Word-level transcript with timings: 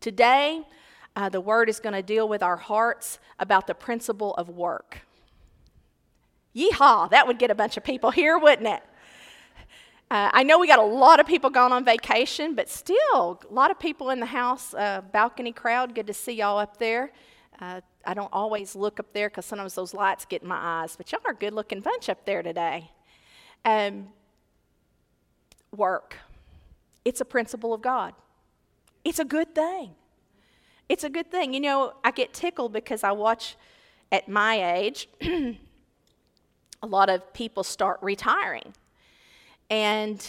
Today, 0.00 0.62
uh, 1.16 1.28
the 1.28 1.40
word 1.40 1.68
is 1.68 1.80
going 1.80 1.94
to 1.94 2.02
deal 2.02 2.28
with 2.28 2.42
our 2.42 2.56
hearts 2.56 3.18
about 3.38 3.66
the 3.66 3.74
principle 3.74 4.34
of 4.34 4.48
work. 4.48 5.00
Yeehaw, 6.54 7.10
that 7.10 7.26
would 7.26 7.38
get 7.38 7.50
a 7.50 7.54
bunch 7.54 7.76
of 7.76 7.84
people 7.84 8.10
here, 8.10 8.38
wouldn't 8.38 8.68
it? 8.68 8.82
Uh, 10.10 10.30
I 10.32 10.42
know 10.42 10.58
we 10.58 10.66
got 10.66 10.78
a 10.78 10.82
lot 10.82 11.20
of 11.20 11.26
people 11.26 11.50
gone 11.50 11.70
on 11.70 11.84
vacation, 11.84 12.54
but 12.54 12.68
still, 12.70 13.42
a 13.48 13.52
lot 13.52 13.70
of 13.70 13.78
people 13.78 14.08
in 14.08 14.20
the 14.20 14.26
house, 14.26 14.72
uh, 14.72 15.02
balcony 15.12 15.52
crowd. 15.52 15.94
Good 15.94 16.06
to 16.06 16.14
see 16.14 16.32
y'all 16.32 16.58
up 16.58 16.78
there. 16.78 17.12
Uh, 17.60 17.82
I 18.06 18.14
don't 18.14 18.32
always 18.32 18.74
look 18.74 18.98
up 19.00 19.12
there 19.12 19.28
because 19.28 19.44
sometimes 19.44 19.74
those 19.74 19.92
lights 19.92 20.24
get 20.24 20.42
in 20.42 20.48
my 20.48 20.56
eyes, 20.82 20.96
but 20.96 21.12
y'all 21.12 21.20
are 21.26 21.32
a 21.32 21.34
good 21.34 21.52
looking 21.52 21.80
bunch 21.80 22.08
up 22.08 22.24
there 22.24 22.42
today. 22.42 22.90
Um, 23.66 24.08
work. 25.76 26.16
It's 27.04 27.20
a 27.20 27.24
principle 27.26 27.74
of 27.74 27.82
God. 27.82 28.14
It's 29.08 29.18
a 29.18 29.24
good 29.24 29.54
thing. 29.54 29.92
It's 30.86 31.02
a 31.02 31.08
good 31.08 31.30
thing. 31.30 31.54
You 31.54 31.60
know, 31.60 31.94
I 32.04 32.10
get 32.10 32.34
tickled 32.34 32.74
because 32.74 33.02
I 33.02 33.12
watch 33.12 33.56
at 34.12 34.28
my 34.28 34.74
age, 34.74 35.08
a 35.22 35.56
lot 36.86 37.08
of 37.08 37.32
people 37.32 37.64
start 37.64 37.98
retiring. 38.02 38.74
And 39.70 40.22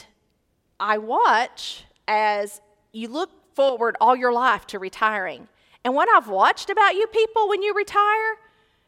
I 0.79 0.97
watch 0.97 1.84
as 2.07 2.61
you 2.93 3.09
look 3.09 3.31
forward 3.53 3.97
all 3.99 4.15
your 4.15 4.31
life 4.31 4.65
to 4.67 4.79
retiring. 4.79 5.49
And 5.84 5.93
what 5.93 6.07
I've 6.07 6.29
watched 6.29 6.70
about 6.70 6.95
you 6.95 7.05
people 7.07 7.49
when 7.49 7.61
you 7.61 7.73
retire, 7.73 8.37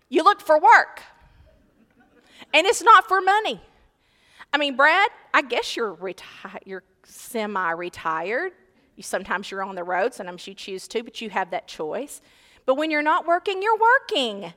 you 0.08 0.24
look 0.24 0.40
for 0.40 0.58
work. 0.58 1.02
And 2.54 2.66
it's 2.66 2.82
not 2.82 3.10
for 3.10 3.20
money. 3.20 3.60
I 4.54 4.58
mean, 4.58 4.78
Brad, 4.78 5.10
I 5.34 5.42
guess 5.42 5.76
you're 5.76 5.94
reti- 5.94 6.60
you're 6.66 6.84
semi-retired. 7.04 8.54
You 8.96 9.04
sometimes 9.04 9.50
you're 9.50 9.64
on 9.64 9.76
the 9.76 9.84
road, 9.84 10.14
sometimes 10.14 10.46
you 10.48 10.54
choose 10.54 10.88
to, 10.90 11.04
but 11.04 11.22
you 11.22 11.30
have 11.30 11.52
that 11.52 11.68
choice. 11.68 12.22
But 12.66 12.76
when 12.76 12.92
you're 12.92 13.02
not 13.02 13.26
working, 13.26 13.62
you're 13.62 13.78
working. 13.78 14.54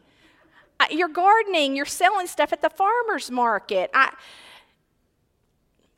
You're 0.90 1.08
gardening, 1.08 1.76
you're 1.76 1.86
selling 1.86 2.26
stuff 2.26 2.52
at 2.52 2.60
the 2.60 2.68
farmer's 2.68 3.30
market. 3.30 3.90
I, 3.94 4.12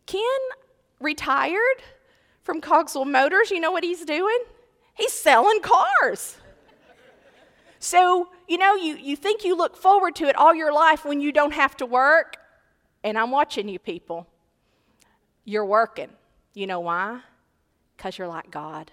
Ken 0.06 0.20
retired 1.00 1.82
from 2.44 2.60
Cogswell 2.60 3.04
Motors. 3.04 3.50
You 3.50 3.60
know 3.60 3.72
what 3.72 3.82
he's 3.82 4.04
doing? 4.04 4.38
He's 4.94 5.12
selling 5.12 5.60
cars. 5.60 6.36
So, 7.78 8.28
you 8.48 8.58
know, 8.58 8.74
you, 8.74 8.96
you 8.96 9.16
think 9.16 9.44
you 9.44 9.56
look 9.56 9.76
forward 9.76 10.14
to 10.16 10.24
it 10.24 10.36
all 10.36 10.54
your 10.54 10.72
life 10.72 11.04
when 11.04 11.20
you 11.20 11.32
don't 11.32 11.52
have 11.52 11.76
to 11.78 11.86
work. 11.86 12.36
And 13.02 13.18
I'm 13.18 13.30
watching 13.30 13.68
you 13.68 13.78
people. 13.78 14.26
You're 15.44 15.66
working. 15.66 16.10
You 16.54 16.66
know 16.66 16.80
why? 16.80 17.20
Because 17.96 18.18
you're 18.18 18.28
like 18.28 18.50
God. 18.50 18.92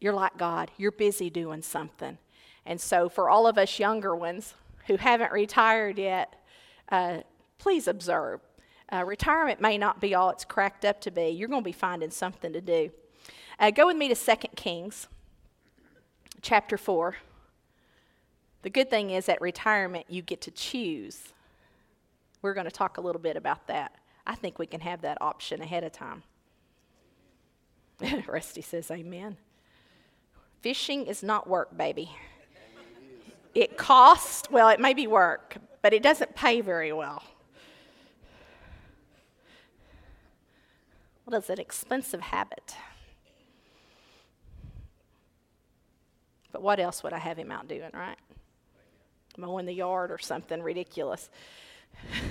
You're 0.00 0.14
like 0.14 0.38
God. 0.38 0.70
You're 0.76 0.92
busy 0.92 1.30
doing 1.30 1.62
something. 1.62 2.18
And 2.64 2.80
so, 2.80 3.08
for 3.08 3.28
all 3.28 3.46
of 3.46 3.58
us 3.58 3.78
younger 3.78 4.14
ones 4.14 4.54
who 4.86 4.96
haven't 4.96 5.32
retired 5.32 5.98
yet, 5.98 6.34
uh, 6.90 7.18
please 7.58 7.88
observe. 7.88 8.40
Uh, 8.92 9.04
retirement 9.04 9.60
may 9.60 9.78
not 9.78 10.00
be 10.00 10.14
all 10.14 10.30
it's 10.30 10.44
cracked 10.44 10.84
up 10.84 11.00
to 11.02 11.10
be. 11.10 11.28
You're 11.28 11.48
going 11.48 11.62
to 11.62 11.68
be 11.68 11.72
finding 11.72 12.10
something 12.10 12.52
to 12.52 12.60
do. 12.60 12.90
Uh, 13.58 13.70
go 13.70 13.86
with 13.86 13.96
me 13.96 14.12
to 14.12 14.14
2 14.14 14.36
Kings 14.56 15.06
chapter 16.42 16.76
4. 16.76 17.16
The 18.62 18.70
good 18.70 18.90
thing 18.90 19.10
is 19.10 19.28
at 19.28 19.40
retirement, 19.40 20.06
you 20.08 20.22
get 20.22 20.40
to 20.42 20.50
choose. 20.50 21.32
We're 22.42 22.54
going 22.54 22.66
to 22.66 22.70
talk 22.70 22.98
a 22.98 23.00
little 23.00 23.20
bit 23.20 23.36
about 23.36 23.66
that. 23.68 23.94
I 24.26 24.34
think 24.34 24.58
we 24.58 24.66
can 24.66 24.80
have 24.80 25.02
that 25.02 25.18
option 25.20 25.60
ahead 25.62 25.84
of 25.84 25.92
time. 25.92 26.22
Rusty 28.26 28.62
says, 28.62 28.90
Amen. 28.90 29.36
Fishing 30.60 31.06
is 31.06 31.22
not 31.22 31.48
work, 31.48 31.76
baby. 31.76 32.10
It 33.54 33.76
costs, 33.76 34.48
well, 34.50 34.68
it 34.68 34.78
may 34.78 34.94
be 34.94 35.06
work, 35.06 35.56
but 35.82 35.92
it 35.92 36.02
doesn't 36.02 36.34
pay 36.34 36.60
very 36.60 36.92
well. 36.92 37.22
Well, 41.26 41.38
it's 41.38 41.50
an 41.50 41.58
expensive 41.58 42.20
habit. 42.20 42.74
But 46.52 46.62
what 46.62 46.80
else 46.80 47.02
would 47.02 47.12
I 47.12 47.18
have 47.18 47.38
him 47.38 47.50
out 47.50 47.68
doing, 47.68 47.90
right? 47.94 48.18
Mowing 49.36 49.66
the 49.66 49.72
yard 49.72 50.10
or 50.10 50.18
something 50.18 50.62
ridiculous. 50.62 51.30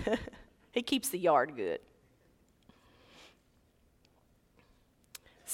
he 0.72 0.82
keeps 0.82 1.10
the 1.10 1.18
yard 1.18 1.54
good. 1.56 1.80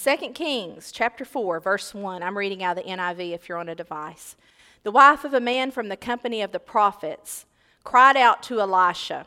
2 0.04 0.18
Kings 0.34 0.92
chapter 0.92 1.24
4, 1.24 1.62
verse 1.62 1.94
1. 1.94 2.22
I'm 2.22 2.38
reading 2.38 2.62
out 2.62 2.78
of 2.78 2.84
the 2.84 2.90
NIV 2.90 3.34
if 3.34 3.48
you're 3.48 3.58
on 3.58 3.70
a 3.70 3.76
device. 3.76 4.36
The 4.84 4.92
wife 4.92 5.24
of 5.24 5.34
a 5.34 5.40
man 5.40 5.72
from 5.72 5.88
the 5.88 5.96
company 5.96 6.42
of 6.42 6.52
the 6.52 6.60
prophets 6.60 7.46
cried 7.86 8.18
out 8.18 8.44
to 8.44 8.60
Elisha, 8.60 9.26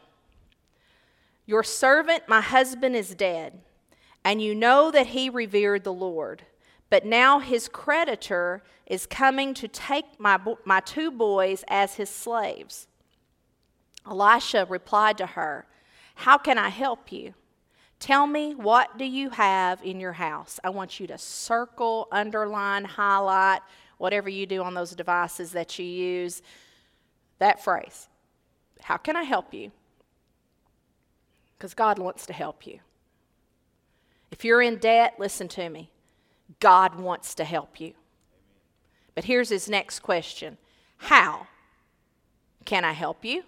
Your 1.47 1.63
servant, 1.63 2.25
my 2.29 2.43
husband, 2.43 2.95
is 2.95 3.15
dead, 3.15 3.61
and 4.23 4.43
you 4.43 4.55
know 4.55 4.91
that 4.91 5.09
he 5.09 5.31
revered 5.31 5.85
the 5.85 5.93
Lord. 5.93 6.43
But 6.91 7.07
now 7.07 7.39
his 7.39 7.67
creditor 7.67 8.63
is 8.87 9.07
coming 9.07 9.55
to 9.55 9.69
take 9.69 10.21
my, 10.21 10.39
my 10.67 10.81
two 10.81 11.11
boys 11.11 11.65
as 11.69 11.95
his 11.95 12.11
slaves. 12.11 12.87
Elisha 14.07 14.67
replied 14.69 15.17
to 15.19 15.27
her, 15.27 15.67
How 16.17 16.37
can 16.37 16.59
I 16.59 16.69
help 16.69 17.11
you? 17.11 17.33
Tell 18.01 18.27
me, 18.27 18.55
what 18.55 18.97
do 18.97 19.05
you 19.05 19.31
have 19.31 19.83
in 19.83 19.99
your 19.99 20.13
house? 20.13 20.61
I 20.63 20.71
want 20.71 21.01
you 21.01 21.07
to 21.09 21.19
circle, 21.19 22.07
underline, 22.13 22.85
highlight, 22.85 23.61
whatever 23.99 24.29
you 24.29 24.47
do 24.47 24.63
on 24.63 24.75
those 24.75 24.95
devices 24.95 25.53
that 25.53 25.79
you 25.79 25.85
use, 25.85 26.43
that 27.39 27.63
phrase. 27.63 28.09
How 28.83 28.97
can 28.97 29.17
I 29.17 29.25
help 29.25 29.53
you? 29.53 29.73
Because 31.57 31.75
God 31.75 31.99
wants 31.99 32.25
to 32.27 32.33
help 32.33 32.67
you. 32.67 32.79
If 34.31 34.45
you're 34.45 34.63
in 34.63 34.77
debt, 34.77 35.15
listen 35.19 35.49
to 35.49 35.69
me. 35.69 35.91
God 36.61 36.95
wants 36.95 37.35
to 37.35 37.45
help 37.45 37.81
you. 37.81 37.95
But 39.15 39.25
here's 39.25 39.49
his 39.49 39.69
next 39.69 40.01
question 40.01 40.57
How 40.99 41.49
can 42.65 42.85
I 42.85 42.93
help 42.93 43.25
you? 43.25 43.43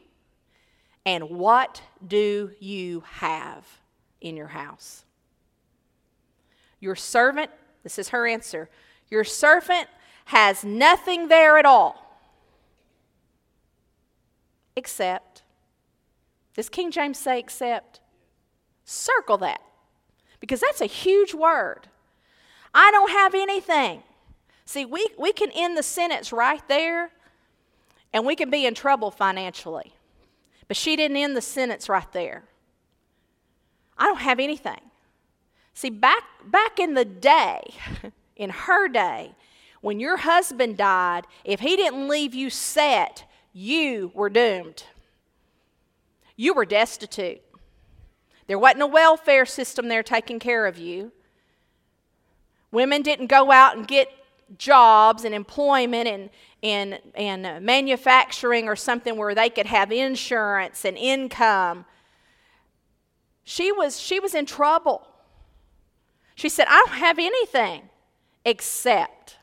And 1.07 1.31
what 1.31 1.83
do 2.05 2.51
you 2.59 3.05
have 3.07 3.80
in 4.21 4.37
your 4.37 4.49
house? 4.49 5.05
Your 6.79 6.97
servant, 6.97 7.51
this 7.83 7.99
is 7.99 8.11
her 8.11 8.27
answer, 8.27 8.69
your 9.11 9.25
servant 9.25 9.89
has 10.27 10.65
nothing 10.65 11.29
there 11.29 11.59
at 11.59 11.67
all 11.67 12.07
except, 14.77 15.43
does 16.55 16.69
King 16.69 16.91
James 16.91 17.19
say 17.19 17.39
except? 17.39 18.01
Circle 18.85 19.39
that 19.39 19.61
because 20.41 20.61
that's 20.61 20.81
a 20.81 20.87
huge 20.87 21.35
word. 21.35 21.89
I 22.75 22.91
don't 22.91 23.11
have 23.11 23.35
anything. 23.35 24.03
See, 24.65 24.85
we, 24.85 25.07
we 25.19 25.33
can 25.33 25.51
end 25.53 25.77
the 25.77 25.83
sentence 25.83 26.33
right 26.33 26.67
there 26.67 27.11
and 28.13 28.27
we 28.27 28.35
can 28.35 28.51
be 28.51 28.67
in 28.67 28.75
trouble 28.75 29.11
financially. 29.11 29.93
But 30.67 30.77
she 30.77 30.97
didn't 30.97 31.17
end 31.17 31.37
the 31.37 31.43
sentence 31.43 31.89
right 31.89 32.11
there. 32.13 32.45
I 34.01 34.07
don't 34.07 34.21
have 34.21 34.41
anything. 34.41 34.81
See, 35.75 35.91
back, 35.91 36.25
back 36.47 36.81
in 36.81 36.95
the 36.95 37.05
day, 37.05 37.61
in 38.37 38.51
her 38.51 38.89
day, 38.89 39.33
when 39.83 40.01
your 40.01 40.17
husband 40.17 40.79
died, 40.79 41.27
if 41.45 41.61
he 41.61 41.77
didn't 41.77 42.09
leave 42.09 42.35
you 42.35 42.51
set, 42.51 43.25
you 43.53 44.11
were 44.15 44.31
doomed. 44.31 44.85
You 46.37 46.55
were 46.55 46.65
destitute. 46.65 47.43
There 48.47 48.59
wasn't 48.59 48.83
a 48.83 48.87
welfare 48.87 49.47
system 49.47 49.89
there 49.89 50.03
taking 50.03 50.39
care 50.39 50.67
of 50.67 50.79
you. 50.79 51.13
Women 52.73 53.03
didn't 53.03 53.27
go 53.27 53.53
out 53.53 53.77
and 53.77 53.87
get 53.87 54.09
jobs 54.59 55.25
and 55.25 55.35
employment 55.35 56.09
and, 56.09 56.31
and, 56.63 57.01
and 57.15 57.65
manufacturing 57.65 58.67
or 58.67 58.77
something 58.77 59.17
where 59.17 59.35
they 59.35 59.51
could 59.51 59.67
have 59.67 59.93
insurance 59.93 60.85
and 60.85 60.97
income. 60.97 61.85
She 63.51 63.73
was, 63.73 63.99
she 63.99 64.21
was 64.21 64.37
in 64.37 64.47
trouble. 64.47 65.05
She 66.37 66.49
said, 66.49 66.69
I 66.71 66.85
don't 66.87 66.99
have 66.99 67.19
anything 67.19 67.83
except, 68.45 69.39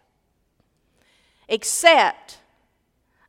except 1.49 2.37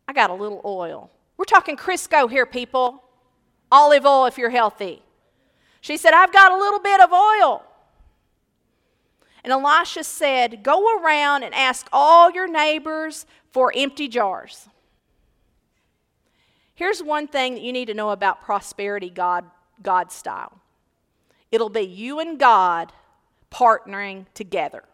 I 0.07 0.13
got 0.13 0.31
a 0.31 0.35
little 0.35 0.61
oil. 0.65 1.11
We're 1.37 1.47
talking 1.47 1.77
Crisco 1.77 2.31
here, 2.31 2.47
people. 2.47 3.03
Olive 3.73 4.07
oil 4.07 4.27
if 4.27 4.39
you're 4.39 4.51
healthy. 4.51 5.03
She 5.81 5.97
said, 5.97 6.15
I've 6.15 6.33
got 6.33 6.53
a 6.53 6.57
little 6.57 6.79
bit 6.79 7.01
of 7.01 7.13
oil. 7.13 7.65
And 9.43 9.53
Elisha 9.53 10.05
said, 10.05 10.63
Go 10.63 11.01
around 11.01 11.43
and 11.43 11.53
ask 11.57 11.89
all 11.93 12.31
your 12.31 12.47
neighbors 12.47 13.27
for 13.51 13.73
empty 13.75 14.07
jars. 14.07 14.69
Here's 16.77 17.03
one 17.03 17.27
thing 17.27 17.55
that 17.55 17.63
you 17.63 17.73
need 17.73 17.87
to 17.87 17.95
know 17.95 18.11
about 18.11 18.43
prosperity 18.43 19.11
God, 19.11 19.45
God 19.83 20.13
style 20.13 20.58
it'll 21.51 21.69
be 21.69 21.83
you 21.83 22.21
and 22.21 22.39
God 22.39 22.93
partnering 23.51 24.27
together. 24.35 24.85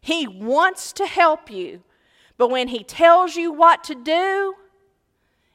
He 0.00 0.26
wants 0.26 0.92
to 0.94 1.06
help 1.06 1.50
you. 1.50 1.82
But 2.36 2.48
when 2.48 2.68
He 2.68 2.82
tells 2.82 3.36
you 3.36 3.52
what 3.52 3.84
to 3.84 3.94
do, 3.94 4.54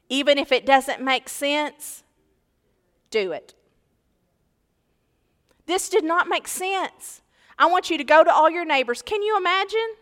even 0.08 0.38
if 0.38 0.52
it 0.52 0.64
doesn't 0.64 1.02
make 1.02 1.28
sense, 1.28 2.02
do 3.10 3.32
it. 3.32 3.54
This 5.66 5.90
did 5.90 6.04
not 6.04 6.28
make 6.28 6.48
sense. 6.48 7.20
I 7.58 7.66
want 7.66 7.90
you 7.90 7.98
to 7.98 8.04
go 8.04 8.24
to 8.24 8.32
all 8.32 8.48
your 8.48 8.64
neighbors. 8.64 9.02
Can 9.02 9.22
you 9.22 9.36
imagine? 9.36 9.94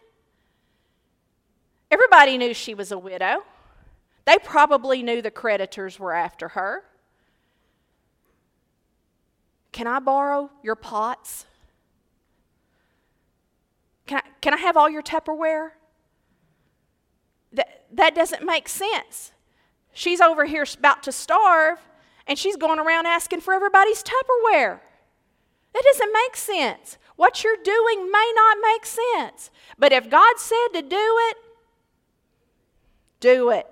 Everybody 1.91 2.39
knew 2.39 2.55
she 2.55 2.75
was 2.75 2.93
a 2.93 2.99
widow. 2.99 3.43
They 4.27 4.39
probably 4.39 5.03
knew 5.03 5.23
the 5.23 5.31
creditors 5.31 5.99
were 5.99 6.13
after 6.13 6.49
her. 6.49 6.85
Can 9.77 9.87
I 9.87 9.99
borrow 9.99 10.49
your 10.63 10.75
pots? 10.75 11.45
Can 14.07 14.23
I, 14.25 14.29
can 14.41 14.55
I 14.55 14.57
have 14.57 14.75
all 14.75 14.89
your 14.89 15.03
Tupperware? 15.03 15.73
That, 17.53 17.85
that 17.93 18.15
doesn't 18.15 18.43
make 18.43 18.71
sense. 18.71 19.33
She's 19.93 20.23
over 20.23 20.47
here 20.47 20.65
about 20.79 21.03
to 21.03 21.13
starve, 21.13 21.79
and 22.27 22.39
she's 22.39 22.57
going 22.57 22.79
around 22.79 23.05
asking 23.05 23.43
for 23.43 23.53
everybody's 23.53 24.03
Tupperware. 24.03 24.81
That 25.75 25.83
doesn't 25.93 26.11
make 26.11 26.37
sense. 26.37 26.97
What 27.17 27.45
you're 27.45 27.63
doing 27.63 28.11
may 28.11 28.33
not 28.35 28.57
make 28.63 28.87
sense. 28.87 29.51
But 29.79 29.93
if 29.93 30.09
God 30.09 30.39
said 30.39 30.69
to 30.73 30.81
do 30.81 31.19
it, 31.29 31.37
do 33.21 33.51
it. 33.51 33.67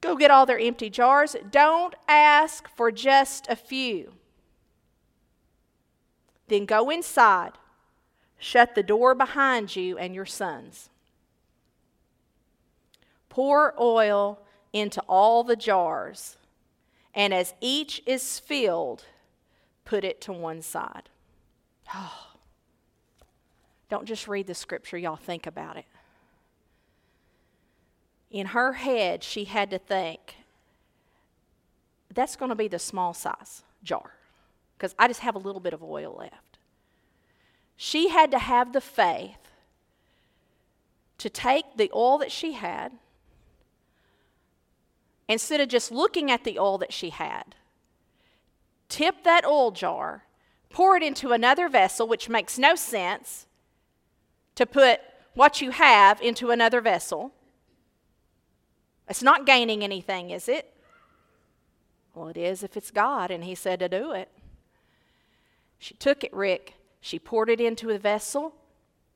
Go 0.00 0.16
get 0.16 0.30
all 0.30 0.46
their 0.46 0.58
empty 0.58 0.90
jars. 0.90 1.36
Don't 1.50 1.94
ask 2.08 2.68
for 2.68 2.90
just 2.90 3.46
a 3.48 3.56
few. 3.56 4.12
Then 6.48 6.64
go 6.64 6.90
inside, 6.90 7.52
shut 8.38 8.74
the 8.74 8.82
door 8.82 9.14
behind 9.14 9.74
you 9.74 9.98
and 9.98 10.14
your 10.14 10.26
sons. 10.26 10.90
Pour 13.28 13.74
oil 13.80 14.40
into 14.72 15.00
all 15.08 15.42
the 15.42 15.56
jars, 15.56 16.36
and 17.14 17.34
as 17.34 17.54
each 17.60 18.02
is 18.06 18.38
filled, 18.38 19.04
put 19.84 20.04
it 20.04 20.20
to 20.22 20.32
one 20.32 20.62
side. 20.62 21.08
Oh. 21.94 22.22
Don't 23.88 24.06
just 24.06 24.26
read 24.26 24.48
the 24.48 24.54
scripture, 24.54 24.98
y'all 24.98 25.16
think 25.16 25.46
about 25.46 25.76
it 25.76 25.84
in 28.30 28.48
her 28.48 28.74
head, 28.74 29.22
she 29.22 29.44
had 29.44 29.70
to 29.70 29.78
think, 29.78 30.36
that's 32.12 32.36
going 32.36 32.48
to 32.48 32.54
be 32.56 32.68
the 32.68 32.78
small 32.78 33.12
size 33.12 33.62
jar 33.82 34.12
because 34.76 34.94
I 34.98 35.06
just 35.08 35.20
have 35.20 35.34
a 35.34 35.38
little 35.38 35.60
bit 35.60 35.74
of 35.74 35.82
oil 35.82 36.16
left. 36.18 36.58
She 37.76 38.08
had 38.08 38.30
to 38.30 38.38
have 38.38 38.72
the 38.72 38.80
faith 38.80 39.50
to 41.18 41.30
take 41.30 41.76
the 41.76 41.90
oil 41.94 42.18
that 42.18 42.32
she 42.32 42.52
had, 42.52 42.92
instead 45.28 45.60
of 45.60 45.68
just 45.68 45.90
looking 45.90 46.30
at 46.30 46.44
the 46.44 46.58
oil 46.58 46.78
that 46.78 46.92
she 46.92 47.10
had, 47.10 47.54
tip 48.88 49.24
that 49.24 49.44
oil 49.44 49.70
jar, 49.70 50.24
pour 50.70 50.96
it 50.96 51.02
into 51.02 51.32
another 51.32 51.68
vessel, 51.68 52.06
which 52.06 52.28
makes 52.28 52.58
no 52.58 52.74
sense 52.74 53.46
to 54.54 54.66
put 54.66 55.00
what 55.34 55.60
you 55.60 55.70
have 55.70 56.20
into 56.20 56.50
another 56.50 56.80
vessel 56.80 57.32
it's 59.08 59.22
not 59.22 59.46
gaining 59.46 59.82
anything, 59.82 60.30
is 60.30 60.48
it? 60.48 60.72
Well, 62.14 62.28
it 62.28 62.36
is 62.36 62.62
if 62.62 62.76
it's 62.76 62.90
God, 62.90 63.30
and 63.30 63.44
He 63.44 63.54
said 63.54 63.80
to 63.80 63.88
do 63.88 64.12
it. 64.12 64.30
She 65.78 65.94
took 65.94 66.24
it, 66.24 66.32
Rick. 66.32 66.74
She 67.00 67.18
poured 67.18 67.50
it 67.50 67.60
into 67.60 67.90
a 67.90 67.98
vessel, 67.98 68.54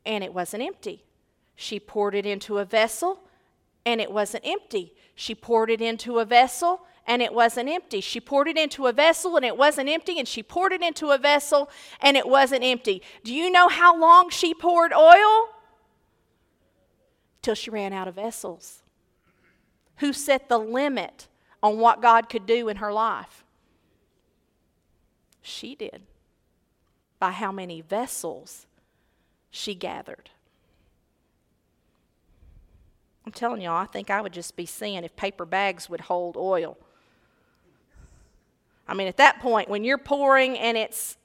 and 0.05 0.23
it 0.23 0.35
wasn't 0.35 0.63
empty. 0.63 1.05
She 1.57 1.81
poured 1.81 2.15
it 2.15 2.27
into 2.27 2.59
a 2.59 2.65
vessel, 2.65 3.21
and 3.85 4.01
it 4.01 4.13
wasn't 4.13 4.47
empty. 4.47 4.95
She 5.15 5.35
poured 5.35 5.71
it 5.71 5.81
into 5.81 6.19
a 6.19 6.25
vessel, 6.25 6.87
and 7.07 7.21
it 7.23 7.35
wasn't 7.35 7.69
empty. 7.69 8.01
She 8.01 8.21
poured 8.21 8.49
it 8.49 8.57
into 8.57 8.87
a 8.87 8.93
vessel, 8.93 9.37
and 9.37 9.45
it 9.45 9.57
wasn't 9.57 9.89
empty. 9.89 10.19
And 10.19 10.29
she 10.29 10.43
poured 10.43 10.73
it 10.73 10.83
into 10.83 11.11
a 11.11 11.19
vessel, 11.19 11.69
and 12.01 12.17
it 12.17 12.29
wasn't 12.29 12.63
empty. 12.63 13.03
Do 13.25 13.35
you 13.35 13.51
know 13.51 13.69
how 13.69 13.99
long 13.99 14.31
she 14.31 14.55
poured 14.55 14.93
oil? 14.93 15.49
Till 17.43 17.55
she 17.55 17.71
ran 17.71 17.93
out 17.93 18.07
of 18.09 18.15
vessels. 18.15 18.80
Who 20.01 20.13
set 20.13 20.49
the 20.49 20.59
limit 20.59 21.29
on 21.63 21.79
what 21.79 22.03
God 22.03 22.29
could 22.29 22.47
do 22.47 22.69
in 22.69 22.77
her 22.77 22.93
life? 22.93 23.45
She 25.43 25.75
did. 25.75 26.03
By 27.19 27.33
how 27.33 27.53
many 27.53 27.83
vessels 27.83 28.67
she 29.51 29.75
gathered. 29.75 30.31
I'm 33.27 33.33
telling 33.33 33.61
y'all, 33.61 33.77
I 33.77 33.85
think 33.85 34.09
I 34.09 34.23
would 34.23 34.33
just 34.33 34.57
be 34.57 34.65
seeing 34.65 35.05
if 35.05 35.15
paper 35.17 35.45
bags 35.45 35.91
would 35.91 36.01
hold 36.01 36.37
oil. 36.37 36.79
I 38.89 38.95
mean, 38.95 39.07
at 39.07 39.19
that 39.19 39.41
point, 39.41 39.69
when 39.69 39.85
you're 39.85 39.99
pouring 39.99 40.59
and 40.59 40.79
it's 40.79 41.19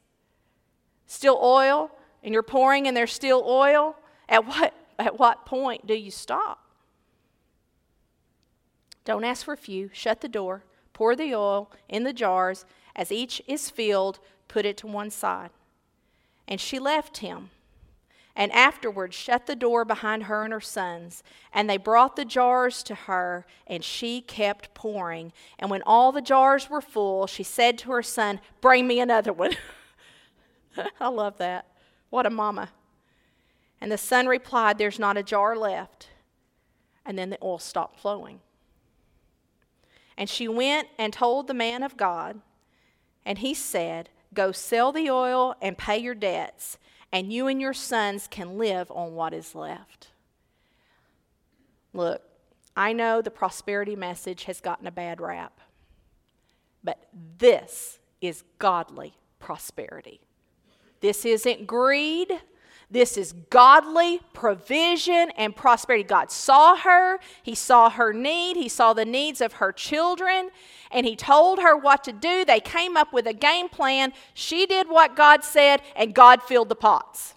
still 1.07 1.39
oil, 1.42 1.92
and 2.24 2.33
you're 2.33 2.44
pouring 2.44 2.88
and 2.88 2.98
there's 2.98 3.13
still 3.13 3.44
oil, 3.48 3.95
at 4.27 4.45
what, 4.45 4.74
at 5.00 5.18
what 5.18 5.45
point 5.45 5.88
do 5.88 5.94
you 5.94 6.12
stop? 6.12 6.64
Don't 9.05 9.23
ask 9.23 9.45
for 9.45 9.53
a 9.53 9.57
few. 9.57 9.89
Shut 9.93 10.21
the 10.21 10.27
door. 10.27 10.63
Pour 10.91 11.15
the 11.15 11.33
oil 11.33 11.71
in 11.87 12.03
the 12.03 12.13
jars. 12.13 12.65
As 12.95 13.11
each 13.11 13.41
is 13.47 13.69
filled, 13.69 14.19
put 14.47 14.65
it 14.65 14.77
to 14.77 14.87
one 14.87 15.11
side. 15.11 15.51
And 16.47 16.59
she 16.59 16.79
left 16.79 17.17
him. 17.17 17.51
And 18.35 18.51
afterward 18.51 19.13
shut 19.13 19.45
the 19.45 19.55
door 19.55 19.85
behind 19.85 20.23
her 20.23 20.43
and 20.43 20.51
her 20.51 20.59
sons. 20.59 21.23
And 21.53 21.69
they 21.69 21.77
brought 21.77 22.15
the 22.15 22.25
jars 22.25 22.83
to 22.83 22.95
her, 22.95 23.45
and 23.65 23.81
she 23.83 24.19
kept 24.19 24.73
pouring. 24.73 25.31
And 25.57 25.71
when 25.71 25.81
all 25.83 26.11
the 26.11 26.21
jars 26.21 26.69
were 26.69 26.81
full, 26.81 27.27
she 27.27 27.43
said 27.43 27.77
to 27.79 27.91
her 27.91 28.03
son, 28.03 28.41
Bring 28.59 28.87
me 28.87 28.99
another 28.99 29.31
one. 29.31 29.55
I 30.99 31.07
love 31.07 31.37
that. 31.37 31.67
What 32.09 32.25
a 32.25 32.29
mama. 32.29 32.69
And 33.79 33.91
the 33.91 33.97
son 33.97 34.27
replied, 34.27 34.77
There's 34.77 34.99
not 34.99 35.17
a 35.17 35.23
jar 35.23 35.55
left. 35.55 36.09
And 37.05 37.17
then 37.17 37.29
the 37.29 37.37
oil 37.41 37.59
stopped 37.59 37.99
flowing. 37.99 38.41
And 40.17 40.29
she 40.29 40.47
went 40.47 40.88
and 40.97 41.12
told 41.12 41.47
the 41.47 41.53
man 41.53 41.83
of 41.83 41.97
God, 41.97 42.39
and 43.25 43.39
he 43.39 43.53
said, 43.53 44.09
Go 44.33 44.51
sell 44.51 44.91
the 44.91 45.09
oil 45.09 45.56
and 45.62 45.77
pay 45.77 45.97
your 45.97 46.15
debts, 46.15 46.77
and 47.12 47.31
you 47.31 47.47
and 47.47 47.62
your 47.62 47.73
sons 47.73 48.27
can 48.29 48.57
live 48.57 48.91
on 48.91 49.13
what 49.13 49.34
is 49.34 49.55
left. 49.55 50.10
Look, 51.93 52.22
I 52.75 52.91
know 52.91 53.22
the 53.22 53.31
prosperity 53.31 53.95
message 53.95 54.43
has 54.43 54.60
gotten 54.60 54.88
a 54.88 54.91
bad 54.91 55.22
rap, 55.22 55.62
but 56.84 57.07
this 57.38 58.00
is 58.22 58.43
godly 58.60 59.13
prosperity. 59.39 60.19
This 61.00 61.25
isn't 61.25 61.67
greed. 61.67 62.41
This 62.89 63.18
is 63.18 63.34
godly 63.50 64.20
provision 64.34 65.32
and 65.38 65.56
prosperity. 65.56 66.04
God 66.04 66.32
saw 66.32 66.75
her, 66.75 67.20
He 67.42 67.56
saw 67.56 67.89
her 67.89 68.13
need, 68.13 68.58
He 68.58 68.70
saw 68.70 68.94
the 68.94 69.06
needs 69.06 69.42
of 69.42 69.54
her 69.54 69.72
children, 69.72 70.51
and 70.92 71.06
He 71.06 71.15
told 71.15 71.60
her 71.60 71.75
what 71.75 72.04
to 72.04 72.12
do. 72.12 72.46
They 72.46 72.60
came 72.60 72.96
up 72.96 73.12
with 73.12 73.25
a 73.25 73.34
game 73.34 73.70
plan. 73.70 74.13
She 74.34 74.65
did 74.65 74.88
what 74.88 75.15
God 75.15 75.44
said, 75.44 75.82
and 75.96 76.13
God 76.13 76.44
filled 76.44 76.70
the 76.70 76.75
pots. 76.75 77.34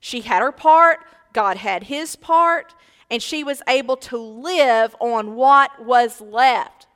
She 0.00 0.22
had 0.22 0.42
her 0.42 0.52
part, 0.52 0.98
God 1.32 1.58
had 1.58 1.84
His 1.84 2.16
part, 2.16 2.74
and 3.08 3.22
she 3.22 3.44
was 3.44 3.62
able 3.68 3.96
to 3.98 4.16
live 4.16 4.96
on 4.98 5.36
what 5.36 5.84
was 5.84 6.20
left. 6.20 6.86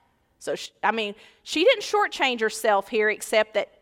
So, 0.41 0.57
she, 0.57 0.71
I 0.83 0.91
mean, 0.91 1.15
she 1.45 1.63
didn't 1.63 1.83
shortchange 1.83 2.41
herself 2.41 2.89
here, 2.89 3.09
except 3.11 3.55
that 3.55 3.76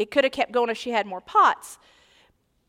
it 0.00 0.10
could 0.10 0.24
have 0.24 0.32
kept 0.32 0.50
going 0.50 0.70
if 0.70 0.78
she 0.78 0.92
had 0.92 1.06
more 1.06 1.20
pots. 1.20 1.78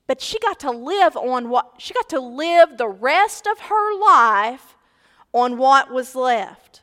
But 0.06 0.20
she 0.20 0.38
got 0.40 0.60
to 0.60 0.72
live 0.72 1.16
on 1.16 1.48
what, 1.48 1.76
she 1.78 1.94
got 1.94 2.10
to 2.10 2.20
live 2.20 2.78
the 2.78 2.90
rest 2.90 3.48
of 3.48 3.58
her 3.58 4.00
life 4.02 4.76
on 5.32 5.58
what 5.58 5.90
was 5.90 6.14
left. 6.14 6.82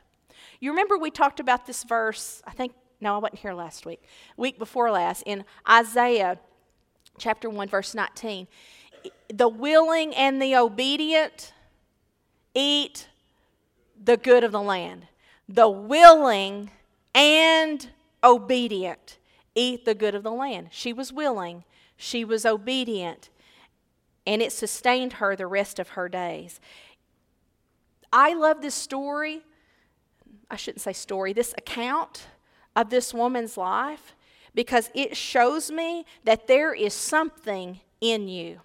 You 0.59 0.71
remember 0.71 0.97
we 0.97 1.11
talked 1.11 1.39
about 1.39 1.67
this 1.67 1.85
verse, 1.85 2.43
I 2.47 2.53
think, 2.53 2.73
no, 2.99 3.15
I 3.15 3.19
wasn't 3.19 3.41
here 3.41 3.53
last 3.53 3.85
week, 3.85 4.03
week 4.39 4.59
before 4.59 4.91
last, 4.91 5.23
in 5.27 5.45
Isaiah 5.69 6.39
chapter 7.19 7.51
1, 7.51 7.69
verse 7.69 7.95
19. 7.95 8.49
The 9.29 9.49
willing 9.49 10.15
and 10.15 10.41
the 10.41 10.57
obedient 10.57 11.53
eat 12.55 13.07
the 14.03 14.17
good 14.17 14.45
of 14.45 14.53
the 14.53 14.63
land. 14.63 15.09
The 15.47 15.69
willing 15.69 16.71
and 17.15 17.87
obedient 18.25 19.18
eat 19.59 19.85
the 19.85 19.95
good 19.95 20.15
of 20.15 20.23
the 20.23 20.31
land. 20.31 20.69
She 20.71 20.93
was 20.93 21.13
willing, 21.13 21.65
she 21.97 22.25
was 22.25 22.47
obedient, 22.47 23.29
and 24.27 24.41
it 24.41 24.53
sustained 24.53 25.15
her 25.15 25.35
the 25.35 25.47
rest 25.47 25.79
of 25.79 25.91
her 25.91 26.09
days. 26.09 26.61
I 28.13 28.35
love 28.35 28.63
this 28.63 28.75
story. 28.75 29.43
I 30.51 30.57
shouldn't 30.57 30.81
say 30.81 30.93
story, 30.93 31.33
this 31.33 31.55
account 31.59 32.27
of 32.75 32.91
this 32.91 33.13
woman's 33.13 33.57
life 33.57 34.15
because 34.55 34.91
it 34.95 35.17
shows 35.17 35.71
me 35.71 36.05
that 36.25 36.47
there 36.47 36.73
is 36.73 36.95
something 36.95 37.81
in 38.01 38.29
you. 38.29 38.61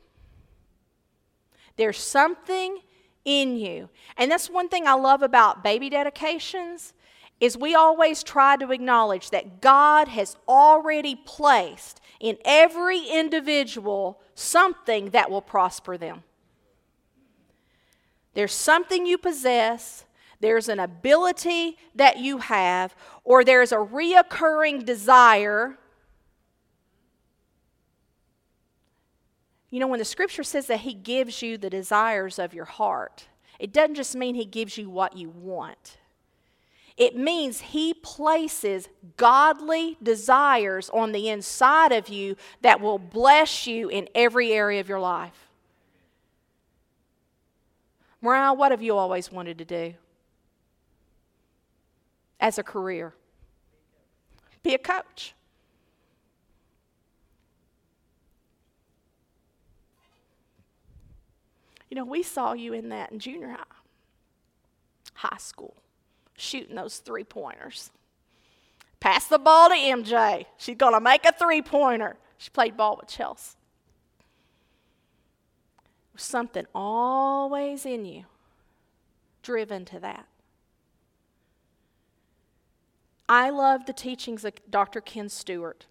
There's 1.75 1.97
something 1.97 2.79
in 3.25 3.57
you. 3.57 3.89
And 4.17 4.31
that's 4.31 4.50
one 4.50 4.69
thing 4.69 4.88
I 4.88 4.93
love 4.93 5.21
about 5.21 5.63
baby 5.63 5.89
dedications 5.89 6.93
is 7.39 7.57
we 7.57 7.75
always 7.75 8.23
try 8.23 8.55
to 8.55 8.71
acknowledge 8.71 9.29
that 9.31 9.61
God 9.61 10.07
has 10.07 10.37
already 10.47 11.15
placed 11.15 11.99
in 12.19 12.37
every 12.45 12.99
individual 12.99 14.21
something 14.35 15.09
that 15.09 15.29
will 15.29 15.41
prosper 15.41 15.97
them. 15.97 16.23
There's 18.33 18.53
something 18.53 19.05
you 19.05 19.17
possess, 19.17 20.05
there's 20.39 20.67
an 20.67 20.79
ability 20.79 21.77
that 21.95 22.17
you 22.17 22.39
have, 22.39 22.95
or 23.23 23.43
there's 23.43 23.71
a 23.71 23.77
reoccurring 23.77 24.85
desire. 24.85 25.77
You 29.69 29.79
know, 29.79 29.87
when 29.87 29.99
the 29.99 30.05
scripture 30.05 30.43
says 30.43 30.67
that 30.67 30.81
He 30.81 30.93
gives 30.93 31.41
you 31.41 31.57
the 31.57 31.69
desires 31.69 32.39
of 32.39 32.53
your 32.53 32.65
heart, 32.65 33.27
it 33.59 33.71
doesn't 33.71 33.95
just 33.95 34.15
mean 34.15 34.35
He 34.35 34.45
gives 34.45 34.77
you 34.77 34.89
what 34.89 35.15
you 35.15 35.29
want. 35.29 35.97
It 36.97 37.15
means 37.15 37.62
He 37.62 37.93
places 37.93 38.88
godly 39.17 39.97
desires 40.01 40.89
on 40.89 41.12
the 41.12 41.29
inside 41.29 41.91
of 41.91 42.09
you 42.09 42.35
that 42.62 42.81
will 42.81 43.00
bless 43.00 43.65
you 43.67 43.89
in 43.89 44.07
every 44.13 44.51
area 44.53 44.79
of 44.79 44.89
your 44.89 45.00
life. 45.00 45.47
Mariah, 48.21 48.53
what 48.53 48.71
have 48.71 48.81
you 48.81 48.95
always 48.95 49.31
wanted 49.31 49.57
to 49.57 49.65
do 49.65 49.93
as 52.39 52.57
a 52.57 52.63
career? 52.63 53.13
Be 54.63 54.73
a 54.73 54.77
coach. 54.77 55.33
You 61.89 61.95
know, 61.95 62.05
we 62.05 62.23
saw 62.23 62.53
you 62.53 62.73
in 62.73 62.89
that 62.89 63.12
in 63.12 63.19
junior 63.19 63.50
high, 63.50 63.63
high 65.13 65.38
school, 65.38 65.75
shooting 66.43 66.75
those 66.75 66.97
three 66.97 67.23
pointers. 67.23 67.91
Pass 69.00 69.27
the 69.27 69.39
ball 69.39 69.69
to 69.69 69.75
MJ. 69.75 70.45
She's 70.57 70.77
going 70.77 70.93
to 70.93 71.01
make 71.01 71.25
a 71.25 71.31
three 71.33 71.62
pointer. 71.62 72.17
She 72.38 72.50
played 72.50 72.77
ball 72.77 72.97
with 73.00 73.09
Chelsea 73.09 73.55
something 76.15 76.65
always 76.73 77.85
in 77.85 78.05
you 78.05 78.25
driven 79.41 79.83
to 79.85 80.00
that. 80.00 80.25
I 83.27 83.50
love 83.50 83.85
the 83.85 83.93
teachings 83.93 84.45
of 84.45 84.53
Dr. 84.69 85.01
Ken 85.01 85.29
Stewart. 85.29 85.85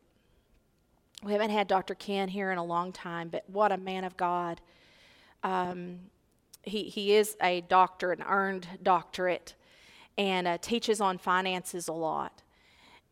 We 1.22 1.32
haven't 1.32 1.50
had 1.50 1.66
Dr. 1.66 1.94
Ken 1.94 2.28
here 2.28 2.50
in 2.50 2.58
a 2.58 2.64
long 2.64 2.92
time, 2.92 3.28
but 3.28 3.44
what 3.48 3.72
a 3.72 3.76
man 3.76 4.04
of 4.04 4.16
God. 4.16 4.60
Um, 5.42 6.00
he, 6.62 6.84
he 6.84 7.14
is 7.14 7.36
a 7.42 7.62
doctor, 7.62 8.12
an 8.12 8.22
earned 8.26 8.66
doctorate, 8.82 9.54
and 10.16 10.46
uh, 10.46 10.58
teaches 10.60 11.00
on 11.00 11.18
finances 11.18 11.88
a 11.88 11.92
lot. 11.92 12.42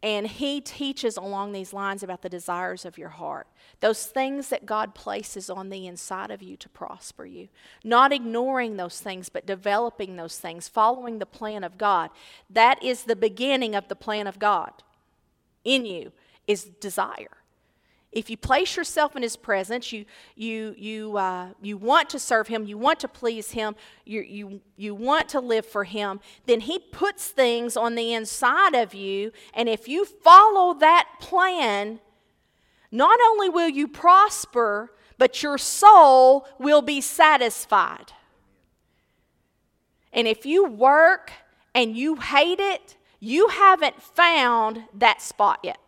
And 0.03 0.27
he 0.27 0.63
teaches 0.63 1.19
along 1.19 1.53
these 1.53 1.75
lines 1.75 2.03
about 2.03 2.23
the 2.23 2.31
desires 2.31 2.87
of 2.87 2.97
your 2.97 3.11
heart, 3.11 3.47
those 3.81 4.07
things 4.07 4.49
that 4.49 4.65
God 4.65 4.95
places 4.95 5.51
on 5.51 5.69
the 5.69 5.87
inside 5.87 6.31
of 6.31 6.43
you 6.43 6.57
to 6.57 6.71
prosper 6.71 7.27
you. 7.27 7.49
Not 7.85 8.11
ignoring 8.11 8.77
those 8.77 8.99
things, 8.99 9.29
but 9.29 9.45
developing 9.45 10.17
those 10.17 10.39
things, 10.39 10.69
following 10.69 11.19
the 11.19 11.27
plan 11.27 11.65
of 11.65 11.77
God. 11.77 12.11
That 12.49 12.83
is 12.83 13.05
the 13.05 13.17
beginning 13.17 13.75
of 13.75 13.89
the 13.89 13.97
plan 13.97 14.27
of 14.27 14.39
God 14.39 14.73
in 15.65 15.85
you, 15.85 16.13
is 16.47 16.65
desire. 16.65 17.40
If 18.13 18.29
you 18.29 18.37
place 18.37 18.77
yourself 18.77 19.15
in 19.15 19.23
His 19.23 19.37
presence, 19.37 19.93
you, 19.93 20.05
you, 20.35 20.75
you, 20.77 21.17
uh, 21.17 21.51
you 21.63 21.77
want 21.77 22.11
to 22.11 22.19
serve 22.19 22.49
Him, 22.49 22.65
you 22.65 22.77
want 22.77 22.99
to 23.01 23.09
please 23.09 23.53
Him, 23.53 23.77
you, 24.05 24.23
you, 24.23 24.61
you 24.77 24.95
want 24.95 25.29
to 25.31 25.41
live 25.41 25.65
for 25.65 25.85
Him, 25.85 26.19
then 26.47 26.61
He 26.61 26.79
puts 26.79 27.29
things 27.29 27.77
on 27.77 27.95
the 27.95 28.13
inside 28.13 28.75
of 28.75 28.95
you. 28.95 29.31
And 29.55 29.69
if 29.69 29.87
you 29.87 30.05
follow 30.05 30.75
that 30.75 31.09
plan, 31.21 32.01
not 32.91 33.21
only 33.23 33.49
will 33.49 33.69
you 33.69 33.87
prosper, 33.87 34.93
but 35.17 35.43
your 35.43 35.59
soul 35.59 36.49
will 36.59 36.83
be 36.83 37.01
satisfied. 37.01 38.13
And 40.13 40.27
if 40.27 40.45
you 40.45 40.65
work 40.65 41.31
and 41.75 41.97
you 41.97 42.17
hate 42.17 42.59
it, 42.59 42.97
you 43.21 43.49
haven't 43.49 44.03
found 44.03 44.83
that 44.95 45.23
spot 45.23 45.61
yet. 45.63 45.79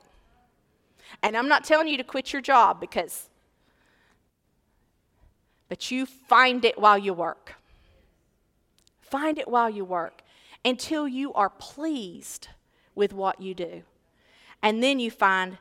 And 1.23 1.37
I'm 1.37 1.49
not 1.49 1.65
telling 1.65 1.89
you 1.89 1.97
to 1.97 2.05
quit 2.05 2.33
your 2.33 2.43
job 2.43 2.81
because, 2.81 3.29
but 5.69 5.91
you 5.91 6.05
find 6.05 6.65
it 6.65 6.79
while 6.79 6.99
you 6.99 7.15
work. 7.15 7.55
Find 9.01 9.39
it 9.39 9.49
while 9.49 9.71
you 9.71 9.85
work 9.85 10.23
until 10.65 11.07
you 11.07 11.33
are 11.35 11.51
pleased 11.51 12.49
with 12.95 13.13
what 13.13 13.41
you 13.41 13.55
do. 13.55 13.83
And 14.63 14.83
then 14.83 15.01
you 15.01 15.11
find 15.11 15.59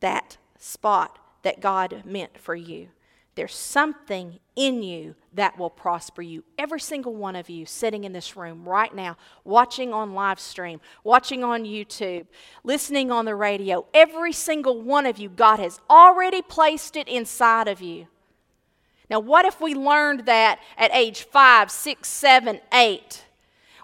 that 0.00 0.36
spot 0.58 1.18
that 1.42 1.60
God 1.60 2.02
meant 2.04 2.38
for 2.38 2.54
you. 2.54 2.88
There's 3.36 3.54
something 3.54 4.40
in 4.56 4.82
you 4.82 5.14
that 5.34 5.58
will 5.58 5.68
prosper 5.68 6.22
you. 6.22 6.42
Every 6.58 6.80
single 6.80 7.14
one 7.14 7.36
of 7.36 7.50
you 7.50 7.66
sitting 7.66 8.04
in 8.04 8.14
this 8.14 8.34
room 8.34 8.66
right 8.66 8.92
now, 8.94 9.18
watching 9.44 9.92
on 9.92 10.14
live 10.14 10.40
stream, 10.40 10.80
watching 11.04 11.44
on 11.44 11.64
YouTube, 11.64 12.26
listening 12.64 13.12
on 13.12 13.26
the 13.26 13.34
radio, 13.34 13.84
every 13.92 14.32
single 14.32 14.80
one 14.80 15.04
of 15.04 15.18
you, 15.18 15.28
God 15.28 15.58
has 15.58 15.78
already 15.90 16.40
placed 16.40 16.96
it 16.96 17.08
inside 17.08 17.68
of 17.68 17.82
you. 17.82 18.06
Now, 19.10 19.20
what 19.20 19.44
if 19.44 19.60
we 19.60 19.74
learned 19.74 20.24
that 20.24 20.58
at 20.78 20.90
age 20.94 21.24
five, 21.24 21.70
six, 21.70 22.08
seven, 22.08 22.58
eight? 22.72 23.25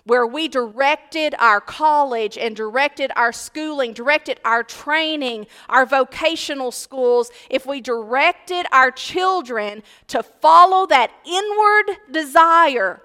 Where 0.05 0.27
we 0.27 0.49
directed 0.49 1.35
our 1.39 1.61
college 1.61 2.37
and 2.37 2.57
directed 2.57 3.13
our 3.15 3.33
schooling, 3.33 3.93
directed 3.93 4.41
our 4.45 4.63
training, 4.63 5.47
our 5.69 5.87
vocational 5.87 6.73
schools, 6.73 7.31
if 7.49 7.67
we 7.67 7.81
directed 7.81 8.67
our 8.73 8.91
children 8.91 9.83
to 10.09 10.23
follow 10.23 10.87
that 10.87 11.13
inward 11.25 11.99
desire 12.11 13.03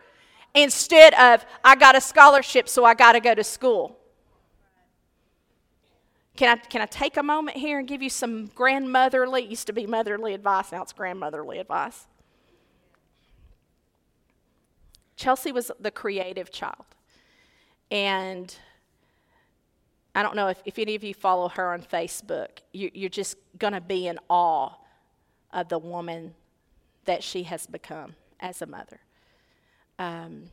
instead 0.56 1.14
of, 1.14 1.46
I 1.64 1.76
got 1.76 1.96
a 1.96 2.02
scholarship, 2.02 2.68
so 2.68 2.84
I 2.84 2.96
got 2.96 3.12
to 3.12 3.20
go 3.20 3.36
to 3.36 3.44
school. 3.44 3.98
Can 6.36 6.58
I, 6.58 6.62
can 6.68 6.82
I 6.82 6.86
take 6.86 7.18
a 7.18 7.24
moment 7.24 7.58
here 7.58 7.80
and 7.80 7.88
give 7.88 8.02
you 8.02 8.10
some 8.10 8.48
grandmotherly, 8.48 9.44
used 9.46 9.68
to 9.68 9.74
be 9.74 9.88
motherly 9.88 10.34
advice, 10.34 10.72
now 10.72 10.84
it's 10.84 10.94
grandmotherly 10.94 11.60
advice. 11.60 12.08
Chelsea 15.18 15.52
was 15.52 15.72
the 15.80 15.92
creative 15.92 16.52
child. 16.52 16.86
And 17.92 18.56
I 20.16 20.22
don't 20.22 20.36
know 20.36 20.48
if, 20.48 20.62
if 20.64 20.80
any 20.80 20.96
of 20.96 21.04
you 21.04 21.14
follow 21.14 21.50
her 21.50 21.74
on 21.74 21.82
Facebook, 21.82 22.60
you, 22.72 22.92
you're 22.94 23.10
just 23.10 23.36
going 23.58 23.74
to 23.74 23.82
be 23.82 24.08
in 24.08 24.20
awe 24.30 24.72
of 25.52 25.70
the 25.70 25.80
woman 25.80 26.36
that 27.06 27.24
she 27.24 27.44
has 27.44 27.66
become 27.66 28.16
as 28.40 28.62
a 28.62 28.66
mother. 28.68 29.00
Um, 29.98 30.44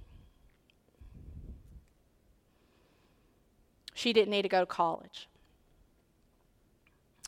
she 3.92 4.12
didn't 4.12 4.30
need 4.30 4.42
to 4.42 4.49
go 4.49 4.61
to 4.61 4.66
college. 4.66 5.28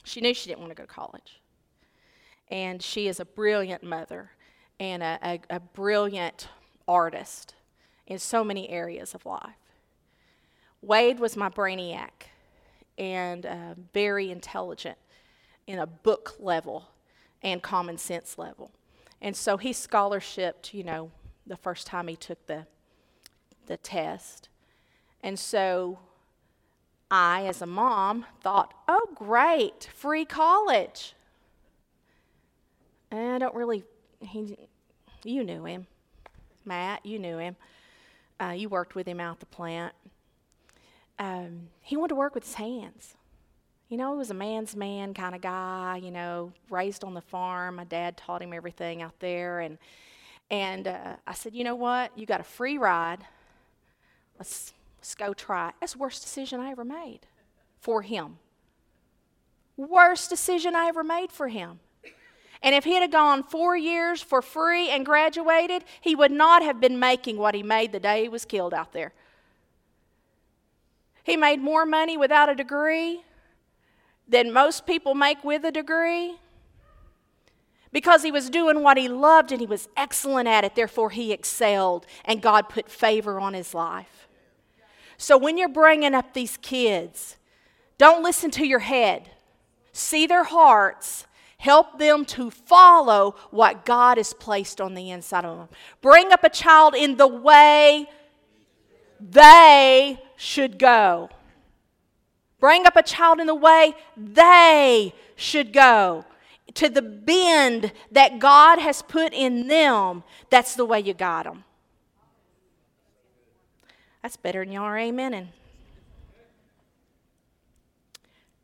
She 0.05 0.21
knew 0.21 0.33
she 0.33 0.49
didn't 0.49 0.61
want 0.61 0.71
to 0.71 0.77
go 0.77 0.85
to 0.85 0.93
college. 0.93 1.41
And 2.49 2.83
she 2.83 3.09
is 3.09 3.21
a 3.21 3.25
brilliant 3.25 3.83
mother 3.83 4.31
and 4.79 5.03
a, 5.03 5.19
a, 5.23 5.41
a 5.51 5.61
brilliant 5.61 6.49
artist 6.87 7.55
in 8.07 8.19
so 8.19 8.45
many 8.45 8.69
areas 8.69 9.15
of 9.15 9.27
life. 9.27 9.57
Wade 10.83 11.19
was 11.19 11.37
my 11.37 11.49
brainiac 11.49 12.29
and 12.99 13.45
uh, 13.45 13.75
very 13.93 14.31
intelligent 14.31 14.97
in 15.67 15.79
a 15.79 15.87
book 15.87 16.37
level 16.39 16.89
and 17.43 17.63
common 17.63 17.99
sense 17.99 18.39
level. 18.39 18.71
And 19.21 19.35
so 19.37 19.57
he 19.57 19.73
scholarshiped, 19.73 20.73
you 20.73 20.85
know, 20.85 21.11
the 21.47 21.57
first 21.57 21.87
time 21.87 22.09
he 22.09 22.17
took 22.17 22.47
the, 22.47 22.67
the 23.67 23.77
test. 23.77 24.49
And 25.23 25.39
so 25.39 25.99
I, 27.11 27.47
as 27.47 27.63
a 27.63 27.67
mom, 27.67 28.27
thought, 28.43 28.75
oh, 28.89 29.09
great, 29.15 29.89
free 29.95 30.25
college. 30.25 31.15
And 33.11 33.35
I 33.35 33.39
don't 33.39 33.55
really, 33.55 33.85
he, 34.21 34.57
you 35.25 35.45
knew 35.45 35.65
him. 35.65 35.87
Matt, 36.67 37.05
you 37.07 37.19
knew 37.19 37.39
him. 37.39 37.57
Uh, 38.41 38.55
you 38.57 38.69
worked 38.69 38.95
with 38.95 39.07
him 39.07 39.21
out 39.21 39.41
the 39.41 39.47
plant. 39.47 39.95
Um, 41.19 41.69
he 41.81 41.97
wanted 41.97 42.11
to 42.11 42.15
work 42.17 42.35
with 42.35 42.45
his 42.45 42.55
hands. 42.55 43.15
You 43.89 43.97
know, 43.97 44.13
he 44.13 44.19
was 44.19 44.31
a 44.31 44.35
man's 44.35 44.75
man 44.75 45.15
kind 45.15 45.35
of 45.35 45.41
guy, 45.41 46.01
you 46.03 46.11
know, 46.11 46.53
raised 46.71 47.05
on 47.05 47.15
the 47.15 47.21
farm. 47.21 47.77
My 47.77 47.85
dad 47.85 48.17
taught 48.17 48.43
him 48.43 48.53
everything 48.53 49.01
out 49.01 49.19
there. 49.21 49.61
And, 49.61 49.79
and 50.51 50.89
uh, 50.89 51.17
I 51.27 51.35
said, 51.35 51.55
you 51.55 51.63
know 51.63 51.77
what? 51.77 52.17
You 52.19 52.27
got 52.27 52.41
a 52.41 52.45
free 52.45 52.79
ride. 52.79 53.21
Let's, 54.39 54.73
let's 54.99 55.15
go 55.15 55.33
try 55.33 55.69
it. 55.69 55.75
That's 55.81 55.93
the 55.93 55.99
worst 55.99 56.23
decision 56.23 56.61
I 56.61 56.71
ever 56.71 56.85
made 56.85 57.21
for 57.81 58.03
him. 58.03 58.39
Worst 59.77 60.31
decision 60.31 60.75
I 60.75 60.87
ever 60.87 61.05
made 61.05 61.31
for 61.31 61.49
him. 61.49 61.81
And 62.67 62.75
if 62.75 62.83
he'd 62.83 63.01
have 63.01 63.13
gone 63.13 63.45
four 63.45 63.77
years 63.77 64.21
for 64.21 64.43
free 64.43 64.91
and 64.91 65.07
graduated, 65.07 65.85
he 66.01 66.17
would 66.17 66.33
not 66.33 66.65
have 66.65 66.81
been 66.81 66.99
making 66.99 67.39
what 67.39 67.55
he 67.55 67.63
made 67.63 67.93
the 67.93 68.01
day 68.01 68.23
he 68.23 68.29
was 68.29 68.45
killed 68.45 68.75
out 68.75 68.93
there. 68.93 69.13
He 71.23 71.37
made 71.37 71.61
more 71.61 71.87
money 71.87 72.17
without 72.17 72.49
a 72.49 72.57
degree 72.57 73.23
than 74.27 74.53
most 74.53 74.85
people 74.85 75.15
make 75.15 75.45
with 75.45 75.65
a 75.65 75.71
degree 75.71 76.41
because 77.93 78.25
he 78.25 78.33
was 78.33 78.51
doing 78.51 78.83
what 78.83 78.97
he 78.97 79.07
loved 79.07 79.53
and 79.53 79.61
he 79.61 79.67
was 79.69 79.89
excellent 79.97 80.49
at 80.49 80.65
it. 80.65 80.75
Therefore, 80.75 81.11
he 81.11 81.33
excelled, 81.33 82.05
and 82.25 82.43
God 82.43 82.69
put 82.69 82.91
favor 82.91 83.39
on 83.39 83.55
his 83.55 83.75
life. 83.75 84.27
So, 85.19 85.39
when 85.39 85.57
you're 85.57 85.69
bringing 85.69 86.15
up 86.15 86.35
these 86.35 86.57
kids, 86.57 87.37
don't 87.97 88.25
listen 88.25 88.51
to 88.51 88.67
your 88.67 88.81
head, 88.81 89.31
see 89.93 90.27
their 90.27 90.43
hearts. 90.43 91.26
Help 91.59 91.99
them 91.99 92.25
to 92.27 92.51
follow 92.51 93.35
what 93.51 93.85
God 93.85 94.19
has 94.19 94.33
placed 94.35 94.81
on 94.81 94.95
the 94.95 95.11
inside 95.11 95.45
of 95.45 95.59
them. 95.59 95.69
Bring 96.01 96.33
up 96.33 96.45
a 96.45 96.51
child 96.51 96.95
in 96.95 97.17
the 97.17 97.27
way 97.27 98.07
they 99.21 100.21
should 100.37 100.79
go. 100.79 101.31
Bring 102.61 102.87
up 102.87 102.97
a 102.97 103.03
child 103.03 103.41
in 103.41 103.47
the 103.47 103.55
way 103.55 103.95
they 104.17 105.15
should 105.37 105.73
go 105.73 106.25
to 106.75 106.89
the 106.89 107.03
bend 107.03 107.93
that 108.13 108.39
God 108.39 108.79
has 108.79 109.03
put 109.03 109.33
in 109.33 109.69
them, 109.69 110.23
that's 110.51 110.75
the 110.75 110.85
way 110.85 111.01
you 111.01 111.15
got 111.15 111.45
them. 111.45 111.65
That's 114.23 114.37
better 114.37 114.65
than 114.65 114.73
y'all 114.73 114.85
are 114.85 114.97
amening. 114.97 115.49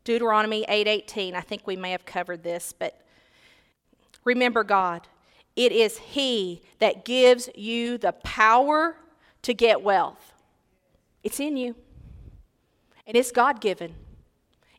Deuteronomy 0.03 0.65
8:18. 0.67 1.35
I 1.35 1.41
think 1.41 1.65
we 1.65 1.75
may 1.75 1.91
have 1.91 2.05
covered 2.05 2.43
this, 2.43 2.73
but 2.73 2.99
remember 4.23 4.63
God. 4.63 5.07
It 5.55 5.71
is 5.71 5.99
he 5.99 6.63
that 6.79 7.05
gives 7.05 7.49
you 7.55 7.97
the 7.97 8.11
power 8.11 8.97
to 9.43 9.53
get 9.53 9.83
wealth. 9.83 10.33
It's 11.23 11.39
in 11.39 11.57
you. 11.57 11.75
And 13.05 13.15
it's 13.15 13.31
God 13.31 13.61
given. 13.61 13.95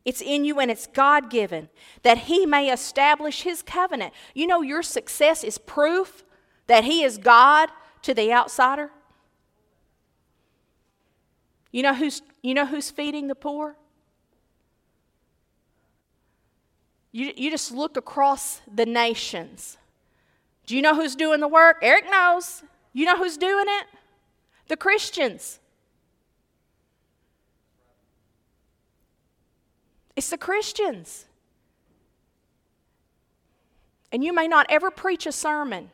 It's 0.03 0.21
in 0.21 0.45
you 0.45 0.59
and 0.59 0.69
it's 0.69 0.85
God 0.85 1.31
given 1.31 1.69
that 2.03 2.19
He 2.19 2.45
may 2.45 2.71
establish 2.71 3.41
His 3.41 3.63
covenant. 3.63 4.13
You 4.35 4.45
know, 4.45 4.61
your 4.61 4.83
success 4.83 5.43
is 5.43 5.57
proof 5.57 6.23
that 6.67 6.83
He 6.83 7.03
is 7.03 7.17
God 7.17 7.69
to 8.03 8.13
the 8.13 8.31
outsider. 8.31 8.91
You 11.71 11.81
know 11.81 11.95
who's, 11.95 12.21
you 12.43 12.53
know 12.53 12.67
who's 12.67 12.91
feeding 12.91 13.27
the 13.27 13.35
poor? 13.35 13.77
You, 17.15 17.31
you 17.37 17.49
just 17.49 17.71
look 17.71 17.95
across 17.95 18.59
the 18.69 18.85
nations. 18.85 19.77
Do 20.65 20.75
you 20.75 20.81
know 20.81 20.93
who's 20.93 21.15
doing 21.15 21.39
the 21.39 21.47
work? 21.47 21.77
Eric 21.81 22.11
knows. 22.11 22.61
You 22.91 23.05
know 23.05 23.15
who's 23.15 23.37
doing 23.37 23.67
it? 23.69 23.85
The 24.67 24.75
Christians. 24.75 25.61
It's 30.17 30.29
the 30.29 30.37
Christians. 30.37 31.25
And 34.11 34.21
you 34.21 34.33
may 34.33 34.49
not 34.49 34.65
ever 34.67 34.91
preach 34.91 35.25
a 35.25 35.31
sermon, 35.31 35.91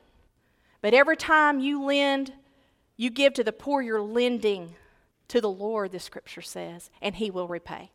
but 0.81 0.95
every 0.95 1.17
time 1.17 1.59
you 1.59 1.83
lend, 1.83 2.33
you 2.97 3.11
give 3.11 3.35
to 3.35 3.43
the 3.43 3.53
poor, 3.53 3.83
you're 3.83 4.01
lending 4.01 4.73
to 5.27 5.39
the 5.39 5.51
Lord, 5.51 5.91
the 5.91 5.99
scripture 5.99 6.41
says, 6.41 6.89
and 6.99 7.13
he 7.13 7.29
will 7.29 7.47
repay. 7.47 7.91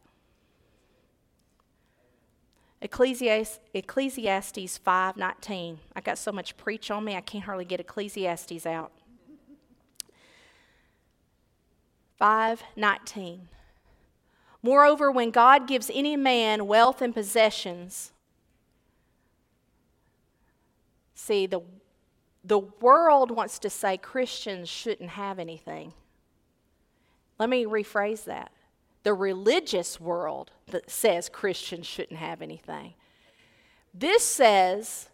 Ecclesiastes, 2.87 3.59
Ecclesiastes 3.75 4.79
5:19. 4.79 5.81
I 5.97 6.01
got 6.01 6.19
so 6.19 6.31
much 6.31 6.57
preach 6.57 6.89
on 6.89 7.05
me, 7.05 7.17
I 7.17 7.21
can't 7.21 7.43
hardly 7.43 7.65
get 7.65 7.81
Ecclesiastes 7.81 8.65
out. 8.65 8.93
5:19. 12.21 13.49
Moreover, 14.63 15.11
when 15.11 15.33
God 15.33 15.67
gives 15.67 15.91
any 15.93 16.17
man 16.17 16.69
wealth 16.69 17.03
and 17.03 17.13
possessions, 17.13 18.13
see, 21.13 21.47
the, 21.47 21.63
the 22.45 22.61
world 22.61 23.33
wants 23.33 23.59
to 23.59 23.69
say 23.69 23.99
Christians 23.99 24.69
shouldn't 24.69 25.11
have 25.11 25.41
anything. 25.41 25.93
Let 27.37 27.51
me 27.51 27.65
rephrase 27.65 28.23
that. 28.27 28.53
The 29.07 29.15
religious 29.15 30.01
world 30.01 30.51
that 30.73 30.91
says 30.91 31.29
Christians 31.29 31.87
shouldn't 31.87 32.19
have 32.19 32.43
anything. 32.43 32.95
This 33.95 34.25
says 34.25 35.11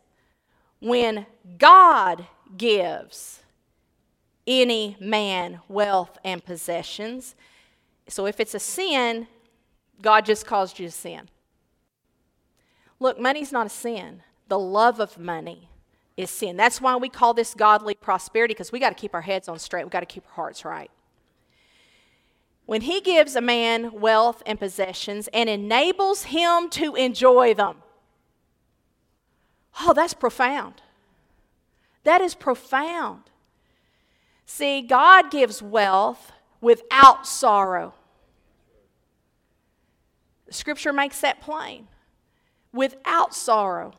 when 0.80 1.26
God 1.58 2.26
gives 2.56 3.40
any 4.46 4.96
man 4.98 5.60
wealth 5.68 6.16
and 6.24 6.42
possessions, 6.42 7.34
so 8.08 8.24
if 8.24 8.40
it's 8.40 8.54
a 8.54 8.58
sin, 8.58 9.26
God 10.00 10.24
just 10.24 10.46
caused 10.46 10.78
you 10.78 10.86
to 10.86 10.90
sin. 10.90 11.28
Look, 12.98 13.20
money's 13.20 13.52
not 13.52 13.66
a 13.66 13.68
sin. 13.68 14.22
The 14.48 14.58
love 14.58 15.00
of 15.00 15.18
money 15.18 15.68
is 16.16 16.30
sin. 16.30 16.56
That's 16.56 16.80
why 16.80 16.96
we 16.96 17.10
call 17.10 17.34
this 17.34 17.52
godly 17.52 17.94
prosperity 17.94 18.54
because 18.54 18.72
we 18.72 18.78
got 18.78 18.96
to 18.96 18.98
keep 18.98 19.12
our 19.12 19.20
heads 19.20 19.48
on 19.48 19.58
straight. 19.58 19.84
We 19.84 19.90
got 19.90 20.00
to 20.00 20.06
keep 20.06 20.24
our 20.28 20.34
hearts 20.36 20.64
right. 20.64 20.90
When 22.72 22.80
he 22.80 23.02
gives 23.02 23.36
a 23.36 23.42
man 23.42 24.00
wealth 24.00 24.42
and 24.46 24.58
possessions 24.58 25.28
and 25.34 25.50
enables 25.50 26.22
him 26.22 26.70
to 26.70 26.94
enjoy 26.94 27.52
them, 27.52 27.82
oh, 29.82 29.92
that's 29.92 30.14
profound. 30.14 30.80
That 32.04 32.22
is 32.22 32.34
profound. 32.34 33.24
See, 34.46 34.80
God 34.80 35.30
gives 35.30 35.60
wealth 35.60 36.32
without 36.62 37.26
sorrow. 37.26 37.92
Scripture 40.48 40.94
makes 40.94 41.20
that 41.20 41.42
plain. 41.42 41.88
Without 42.72 43.34
sorrow. 43.34 43.92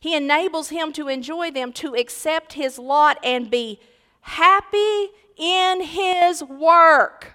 He 0.00 0.16
enables 0.16 0.70
him 0.70 0.94
to 0.94 1.08
enjoy 1.08 1.50
them, 1.50 1.74
to 1.74 1.94
accept 1.94 2.54
his 2.54 2.78
lot, 2.78 3.18
and 3.22 3.50
be 3.50 3.80
happy 4.22 5.10
in 5.36 5.82
his 5.82 6.42
work. 6.42 7.34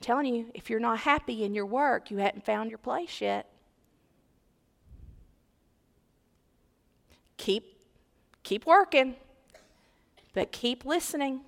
I'm 0.00 0.04
telling 0.04 0.34
you, 0.34 0.46
if 0.54 0.70
you're 0.70 0.80
not 0.80 1.00
happy 1.00 1.44
in 1.44 1.54
your 1.54 1.66
work, 1.66 2.10
you 2.10 2.18
haven't 2.18 2.44
found 2.44 2.70
your 2.70 2.78
place 2.78 3.20
yet. 3.20 3.50
Keep, 7.36 7.82
keep 8.42 8.66
working, 8.66 9.14
but 10.34 10.52
keep 10.52 10.84
listening. 10.84 11.40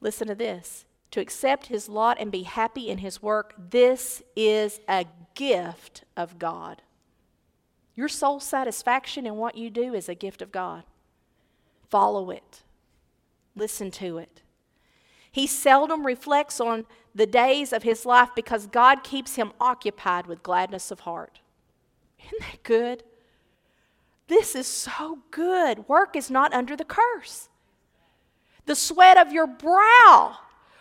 Listen 0.00 0.28
to 0.28 0.34
this. 0.34 0.84
To 1.12 1.20
accept 1.20 1.66
his 1.66 1.88
lot 1.88 2.18
and 2.20 2.30
be 2.30 2.44
happy 2.44 2.88
in 2.88 2.98
his 2.98 3.20
work, 3.20 3.54
this 3.70 4.22
is 4.36 4.80
a 4.88 5.06
gift 5.34 6.04
of 6.16 6.38
God. 6.38 6.82
Your 8.00 8.08
soul 8.08 8.40
satisfaction 8.40 9.26
in 9.26 9.36
what 9.36 9.58
you 9.58 9.68
do 9.68 9.92
is 9.92 10.08
a 10.08 10.14
gift 10.14 10.40
of 10.40 10.50
God. 10.50 10.84
Follow 11.90 12.30
it, 12.30 12.62
listen 13.54 13.90
to 13.90 14.16
it. 14.16 14.40
He 15.30 15.46
seldom 15.46 16.06
reflects 16.06 16.62
on 16.62 16.86
the 17.14 17.26
days 17.26 17.74
of 17.74 17.82
his 17.82 18.06
life 18.06 18.30
because 18.34 18.66
God 18.66 19.04
keeps 19.04 19.34
him 19.34 19.52
occupied 19.60 20.26
with 20.26 20.42
gladness 20.42 20.90
of 20.90 21.00
heart. 21.00 21.40
Isn't 22.24 22.40
that 22.40 22.62
good? 22.62 23.02
This 24.28 24.54
is 24.54 24.66
so 24.66 25.18
good. 25.30 25.86
Work 25.86 26.16
is 26.16 26.30
not 26.30 26.54
under 26.54 26.76
the 26.76 26.86
curse 26.86 27.50
the 28.64 28.74
sweat 28.74 29.18
of 29.18 29.30
your 29.30 29.46
brow. 29.46 30.38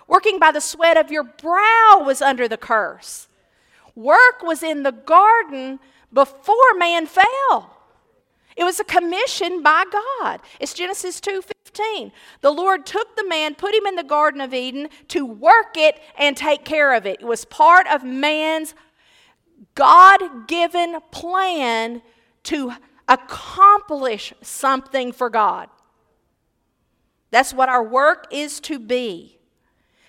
Working 0.08 0.40
by 0.40 0.54
the 0.54 0.62
sweat 0.62 0.96
of 0.96 1.12
your 1.12 1.24
brow 1.24 2.02
was 2.06 2.22
under 2.22 2.48
the 2.48 2.56
curse. 2.56 3.28
Work 3.94 4.42
was 4.42 4.64
in 4.64 4.84
the 4.84 4.94
garden 4.94 5.82
before 6.14 6.74
man 6.78 7.06
fell. 7.06 7.78
It 8.56 8.64
was 8.64 8.80
a 8.80 8.84
commission 8.84 9.64
by 9.64 9.86
God. 9.92 10.42
It's 10.60 10.74
Genesis 10.74 11.22
2:15. 11.22 12.12
The 12.42 12.52
Lord 12.52 12.86
took 12.86 13.16
the 13.16 13.24
man, 13.24 13.56
put 13.56 13.74
him 13.74 13.86
in 13.86 13.96
the 13.96 14.04
garden 14.04 14.42
of 14.42 14.54
Eden 14.54 14.90
to 15.10 15.26
work 15.26 15.78
it 15.78 16.02
and 16.18 16.36
take 16.36 16.66
care 16.66 16.94
of 16.94 17.06
it. 17.06 17.22
It 17.22 17.26
was 17.26 17.46
part 17.46 17.88
of 17.88 18.04
man's 18.04 18.76
God-given 19.76 21.00
plan 21.12 22.02
to 22.44 22.74
accomplish 23.08 24.34
something 24.42 25.12
for 25.12 25.30
God. 25.30 25.70
That's 27.32 27.54
what 27.54 27.70
our 27.70 27.84
work 27.84 28.28
is 28.32 28.60
to 28.62 28.80
be. 28.80 29.40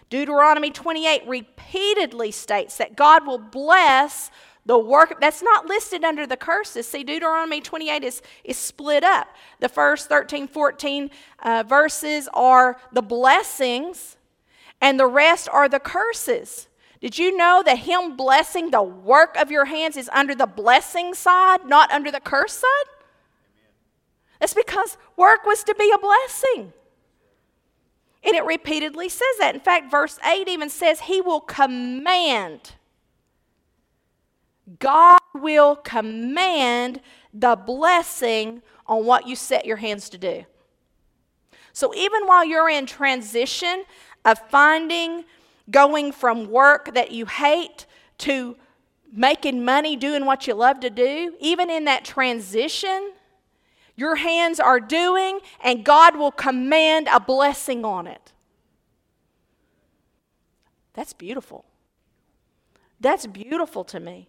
Deuteronomy 0.08 0.70
28 0.70 1.22
repeatedly 1.26 2.32
states 2.32 2.76
that 2.78 2.96
God 2.96 3.26
will 3.26 3.38
bless 3.38 4.30
the 4.66 4.78
work 4.78 5.20
that's 5.20 5.42
not 5.42 5.66
listed 5.66 6.04
under 6.04 6.26
the 6.26 6.36
curses. 6.36 6.86
See, 6.86 7.02
Deuteronomy 7.02 7.60
28 7.60 8.04
is, 8.04 8.22
is 8.44 8.56
split 8.56 9.02
up. 9.02 9.28
The 9.58 9.68
first 9.68 10.08
13, 10.08 10.48
14 10.48 11.10
uh, 11.40 11.64
verses 11.66 12.28
are 12.34 12.78
the 12.92 13.02
blessings, 13.02 14.16
and 14.80 15.00
the 15.00 15.06
rest 15.06 15.48
are 15.50 15.68
the 15.68 15.80
curses. 15.80 16.68
Did 17.00 17.18
you 17.18 17.36
know 17.36 17.62
that 17.64 17.78
Him 17.78 18.16
blessing 18.16 18.70
the 18.70 18.82
work 18.82 19.36
of 19.36 19.50
your 19.50 19.64
hands 19.64 19.96
is 19.96 20.10
under 20.12 20.34
the 20.34 20.46
blessing 20.46 21.14
side, 21.14 21.64
not 21.66 21.90
under 21.90 22.10
the 22.10 22.20
curse 22.20 22.52
side? 22.52 22.90
That's 24.38 24.54
because 24.54 24.98
work 25.16 25.44
was 25.44 25.64
to 25.64 25.74
be 25.74 25.90
a 25.94 25.98
blessing. 25.98 26.72
And 28.22 28.34
it 28.36 28.44
repeatedly 28.44 29.08
says 29.08 29.36
that. 29.38 29.54
In 29.54 29.60
fact, 29.60 29.90
verse 29.90 30.18
8 30.24 30.46
even 30.48 30.68
says, 30.68 31.00
He 31.00 31.22
will 31.22 31.40
command. 31.40 32.72
God 34.78 35.20
will 35.34 35.76
command 35.76 37.00
the 37.32 37.56
blessing 37.56 38.62
on 38.86 39.04
what 39.04 39.26
you 39.26 39.36
set 39.36 39.66
your 39.66 39.76
hands 39.76 40.08
to 40.10 40.18
do. 40.18 40.44
So 41.72 41.94
even 41.94 42.26
while 42.26 42.44
you're 42.44 42.68
in 42.68 42.86
transition 42.86 43.84
of 44.24 44.38
finding, 44.50 45.24
going 45.70 46.12
from 46.12 46.50
work 46.50 46.94
that 46.94 47.12
you 47.12 47.26
hate 47.26 47.86
to 48.18 48.56
making 49.12 49.64
money 49.64 49.96
doing 49.96 50.24
what 50.24 50.46
you 50.46 50.54
love 50.54 50.80
to 50.80 50.90
do, 50.90 51.34
even 51.40 51.70
in 51.70 51.84
that 51.84 52.04
transition, 52.04 53.12
your 53.96 54.16
hands 54.16 54.60
are 54.60 54.80
doing, 54.80 55.40
and 55.62 55.84
God 55.84 56.16
will 56.16 56.30
command 56.32 57.08
a 57.10 57.20
blessing 57.20 57.84
on 57.84 58.06
it. 58.06 58.32
That's 60.94 61.12
beautiful. 61.12 61.64
That's 63.00 63.26
beautiful 63.26 63.84
to 63.84 64.00
me. 64.00 64.28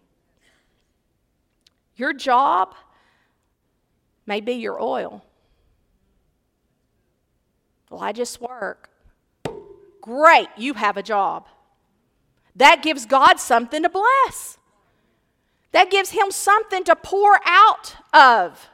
Your 2.02 2.12
job 2.12 2.74
may 4.26 4.40
be 4.40 4.54
your 4.54 4.82
oil. 4.82 5.24
Well, 7.88 8.00
I 8.00 8.10
just 8.10 8.40
work. 8.40 8.90
Great, 10.00 10.48
you 10.56 10.74
have 10.74 10.96
a 10.96 11.02
job. 11.04 11.46
That 12.56 12.82
gives 12.82 13.06
God 13.06 13.38
something 13.38 13.84
to 13.84 13.88
bless. 13.88 14.58
That 15.70 15.92
gives 15.92 16.10
Him 16.10 16.32
something 16.32 16.82
to 16.82 16.96
pour 16.96 17.38
out 17.46 17.94
of. 18.12 18.68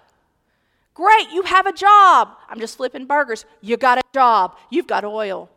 Great, 0.94 1.30
you 1.30 1.42
have 1.42 1.66
a 1.66 1.72
job. 1.74 2.30
I'm 2.48 2.60
just 2.60 2.78
flipping 2.78 3.04
burgers. 3.04 3.44
You 3.60 3.76
got 3.76 3.98
a 3.98 4.02
job. 4.14 4.56
You've 4.70 4.86
got 4.86 5.04
oil. 5.04 5.50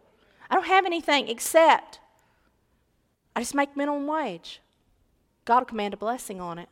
I 0.50 0.56
don't 0.56 0.68
have 0.68 0.86
anything 0.86 1.30
except 1.30 2.02
I 3.34 3.40
just 3.40 3.56
make 3.56 3.78
minimum 3.78 4.08
wage. 4.08 4.60
God 5.46 5.60
will 5.60 5.68
command 5.68 5.94
a 5.94 5.98
blessing 5.98 6.42
on 6.42 6.60
it. 6.60 6.68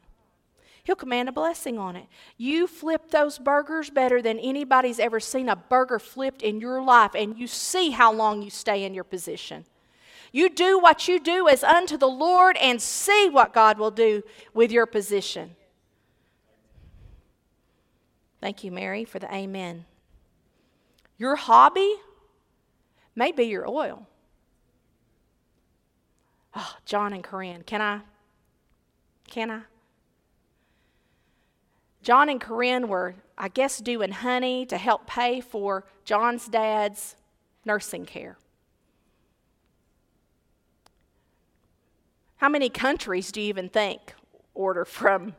He'll 0.89 0.95
command 0.95 1.29
a 1.29 1.31
blessing 1.31 1.77
on 1.77 1.95
it. 1.95 2.07
You 2.35 2.65
flip 2.65 3.11
those 3.11 3.37
burgers 3.37 3.91
better 3.91 4.23
than 4.23 4.39
anybody's 4.39 4.97
ever 4.97 5.19
seen 5.19 5.47
a 5.47 5.55
burger 5.55 5.99
flipped 5.99 6.41
in 6.41 6.59
your 6.59 6.81
life, 6.81 7.13
and 7.13 7.37
you 7.37 7.45
see 7.45 7.91
how 7.91 8.11
long 8.11 8.41
you 8.41 8.49
stay 8.49 8.83
in 8.83 8.95
your 8.95 9.03
position. 9.03 9.65
You 10.31 10.49
do 10.49 10.79
what 10.79 11.07
you 11.07 11.19
do 11.19 11.47
as 11.47 11.63
unto 11.63 11.95
the 11.95 12.07
Lord 12.07 12.57
and 12.57 12.81
see 12.81 13.29
what 13.29 13.53
God 13.53 13.77
will 13.77 13.91
do 13.91 14.23
with 14.55 14.71
your 14.71 14.87
position. 14.87 15.55
Thank 18.41 18.63
you, 18.63 18.71
Mary, 18.71 19.05
for 19.05 19.19
the 19.19 19.31
amen. 19.31 19.85
Your 21.19 21.35
hobby 21.35 21.97
may 23.13 23.31
be 23.31 23.43
your 23.43 23.69
oil. 23.69 24.07
Oh, 26.55 26.77
John 26.83 27.13
and 27.13 27.23
Corinne, 27.23 27.61
can 27.61 27.79
I? 27.79 27.99
Can 29.27 29.51
I? 29.51 29.61
John 32.01 32.29
and 32.29 32.39
Corinne 32.39 32.87
were, 32.87 33.15
I 33.37 33.49
guess, 33.49 33.79
doing 33.79 34.11
honey 34.11 34.65
to 34.67 34.77
help 34.77 35.05
pay 35.05 35.41
for 35.41 35.85
John's 36.05 36.47
dad's 36.47 37.15
nursing 37.65 38.05
care. 38.05 38.37
How 42.37 42.47
many 42.47 42.69
countries 42.69 43.31
do 43.31 43.41
you 43.41 43.49
even 43.49 43.67
think 43.67 44.13
order 44.53 44.85
from 44.85 45.35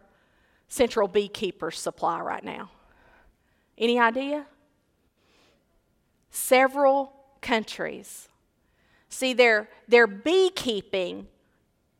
Central 0.68 1.09
Beekeepers 1.09 1.79
Supply 1.79 2.20
right 2.20 2.44
now? 2.44 2.70
Any 3.79 3.99
idea? 3.99 4.46
Several 6.31 7.12
countries. 7.40 8.29
See, 9.09 9.33
their 9.33 9.66
beekeeping, 10.07 11.27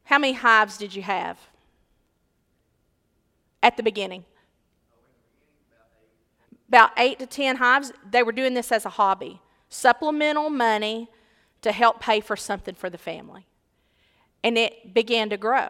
how 0.05 0.19
many 0.19 0.35
hives 0.35 0.77
did 0.77 0.95
you 0.95 1.03
have 1.03 1.39
at 3.63 3.79
the 3.79 3.83
beginning? 3.83 4.27
About 6.71 6.93
eight 6.97 7.19
to 7.19 7.27
ten 7.27 7.57
hives, 7.57 7.93
they 8.09 8.23
were 8.23 8.33
doing 8.33 8.55
this 8.55 8.71
as 8.71 8.87
a 8.87 8.91
hobby, 8.91 9.41
supplemental 9.69 10.49
money 10.49 11.09
to 11.63 11.73
help 11.73 12.01
pay 12.01 12.21
for 12.21 12.37
something 12.37 12.77
for 12.77 12.89
the 12.89 12.97
family. 12.97 13.45
And 14.45 14.57
it 14.57 14.95
began 14.95 15.29
to 15.31 15.37
grow. 15.37 15.69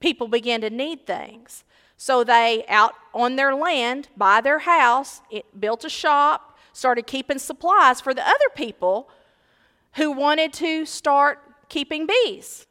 People 0.00 0.28
began 0.28 0.62
to 0.62 0.70
need 0.70 1.06
things. 1.06 1.62
So 1.98 2.24
they, 2.24 2.64
out 2.68 2.94
on 3.12 3.36
their 3.36 3.54
land, 3.54 4.08
by 4.16 4.40
their 4.40 4.60
house, 4.60 5.20
it, 5.30 5.44
built 5.60 5.84
a 5.84 5.90
shop, 5.90 6.58
started 6.72 7.06
keeping 7.06 7.38
supplies 7.38 8.00
for 8.00 8.14
the 8.14 8.26
other 8.26 8.48
people 8.54 9.10
who 9.94 10.10
wanted 10.10 10.54
to 10.54 10.86
start 10.86 11.38
keeping 11.68 12.06
bees. 12.06 12.66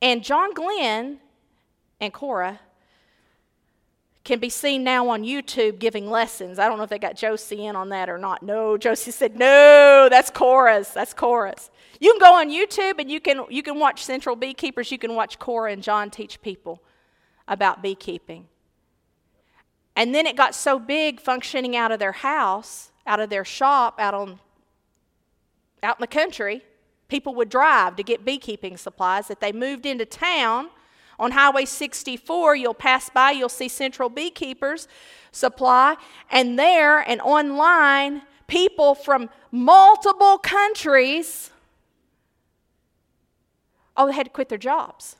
And 0.00 0.24
John 0.24 0.54
Glenn 0.54 1.20
and 2.00 2.12
Cora 2.12 2.60
can 4.28 4.38
be 4.38 4.50
seen 4.50 4.84
now 4.84 5.08
on 5.08 5.24
YouTube 5.24 5.78
giving 5.78 6.10
lessons. 6.10 6.58
I 6.58 6.68
don't 6.68 6.76
know 6.76 6.84
if 6.84 6.90
they 6.90 6.98
got 6.98 7.16
Josie 7.16 7.64
in 7.64 7.74
on 7.74 7.88
that 7.88 8.10
or 8.10 8.18
not. 8.18 8.42
No, 8.42 8.76
Josie 8.76 9.10
said, 9.10 9.38
no, 9.38 10.08
that's 10.10 10.30
Cora's. 10.30 10.92
That's 10.92 11.14
Cora's. 11.14 11.70
You 11.98 12.12
can 12.12 12.20
go 12.20 12.34
on 12.34 12.50
YouTube 12.50 13.00
and 13.00 13.10
you 13.10 13.20
can, 13.20 13.46
you 13.48 13.62
can 13.62 13.78
watch 13.78 14.04
Central 14.04 14.36
Beekeepers. 14.36 14.92
You 14.92 14.98
can 14.98 15.14
watch 15.14 15.38
Cora 15.38 15.72
and 15.72 15.82
John 15.82 16.10
teach 16.10 16.42
people 16.42 16.82
about 17.48 17.82
beekeeping. 17.82 18.48
And 19.96 20.14
then 20.14 20.26
it 20.26 20.36
got 20.36 20.54
so 20.54 20.78
big 20.78 21.20
functioning 21.20 21.74
out 21.74 21.90
of 21.90 21.98
their 21.98 22.12
house, 22.12 22.92
out 23.06 23.20
of 23.20 23.30
their 23.30 23.46
shop, 23.46 23.98
out 23.98 24.12
on 24.12 24.40
out 25.82 25.96
in 25.96 26.02
the 26.02 26.06
country, 26.06 26.62
people 27.08 27.34
would 27.36 27.48
drive 27.48 27.96
to 27.96 28.02
get 28.02 28.24
beekeeping 28.24 28.76
supplies 28.76 29.28
that 29.28 29.40
they 29.40 29.52
moved 29.52 29.86
into 29.86 30.04
town 30.04 30.68
on 31.18 31.32
Highway 31.32 31.64
64, 31.64 32.56
you'll 32.56 32.74
pass 32.74 33.10
by, 33.10 33.32
you'll 33.32 33.48
see 33.48 33.68
Central 33.68 34.08
Beekeepers 34.08 34.86
Supply, 35.32 35.96
and 36.30 36.58
there 36.58 37.00
and 37.00 37.20
online, 37.20 38.22
people 38.46 38.94
from 38.94 39.28
multiple 39.50 40.38
countries, 40.38 41.50
oh, 43.96 44.06
they 44.06 44.12
had 44.12 44.26
to 44.26 44.32
quit 44.32 44.48
their 44.48 44.58
jobs. 44.58 45.16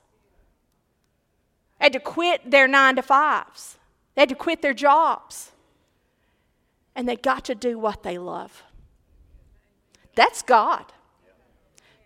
They 1.78 1.86
had 1.86 1.92
to 1.92 2.00
quit 2.00 2.50
their 2.50 2.66
nine 2.66 2.96
to 2.96 3.02
fives. 3.02 3.76
They 4.14 4.22
had 4.22 4.28
to 4.30 4.34
quit 4.34 4.62
their 4.62 4.74
jobs. 4.74 5.52
And 6.94 7.08
they 7.08 7.16
got 7.16 7.44
to 7.44 7.54
do 7.54 7.78
what 7.78 8.02
they 8.02 8.18
love. 8.18 8.64
That's 10.14 10.42
God. 10.42 10.86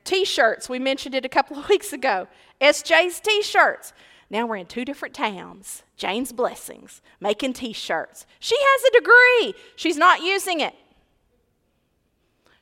T 0.05 0.25
shirts, 0.25 0.69
we 0.69 0.79
mentioned 0.79 1.15
it 1.15 1.25
a 1.25 1.29
couple 1.29 1.59
of 1.59 1.69
weeks 1.71 1.93
ago. 1.93 2.27
SJ's 2.63 3.21
t 3.21 3.43
shirts. 3.43 3.93
Now 4.31 4.47
we're 4.47 4.57
in 4.57 4.67
two 4.67 4.85
different 4.85 5.15
towns. 5.15 5.83
Jane's 5.97 6.33
Blessings, 6.33 7.03
making 7.21 7.53
t 7.53 7.73
shirts. 7.73 8.25
She 8.39 8.57
has 8.59 8.85
a 8.85 8.99
degree, 8.99 9.61
she's 9.77 9.97
not 9.97 10.23
using 10.23 10.61
it. 10.61 10.75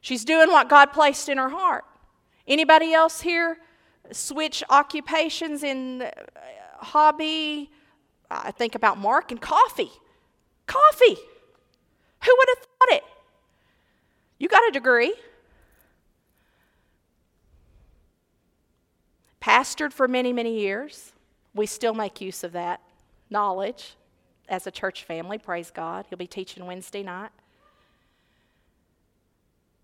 She's 0.01 0.25
doing 0.25 0.49
what 0.49 0.69
God 0.69 0.87
placed 0.93 1.29
in 1.29 1.37
her 1.37 1.51
heart. 1.51 1.85
Anybody 2.49 2.95
else 2.95 3.21
here 3.21 3.59
switch 4.13 4.65
occupations 4.71 5.63
in 5.63 6.03
uh, 6.03 6.11
hobby? 6.79 7.71
I 8.31 8.51
think 8.51 8.75
about 8.75 8.97
Mark 8.99 9.31
and 9.31 9.41
coffee. 9.41 9.91
Coffee. 10.67 11.17
Who 12.25 12.35
would 12.37 12.49
have 12.49 12.59
thought 12.59 12.97
it? 12.97 13.05
You 14.39 14.49
got 14.49 14.67
a 14.69 14.73
degree. 14.73 15.15
Pastored 19.41 19.93
for 19.93 20.07
many, 20.07 20.33
many 20.33 20.61
years. 20.61 21.13
We 21.55 21.67
still 21.67 21.95
make 21.95 22.21
use 22.21 22.45
of 22.45 22.53
that 22.53 22.81
knowledge 23.29 23.97
as 24.49 24.67
a 24.67 24.71
church 24.71 25.05
family, 25.05 25.39
praise 25.39 25.71
God. 25.71 26.07
He'll 26.09 26.19
be 26.19 26.27
teaching 26.27 26.67
Wednesday 26.67 27.03
night. 27.03 27.31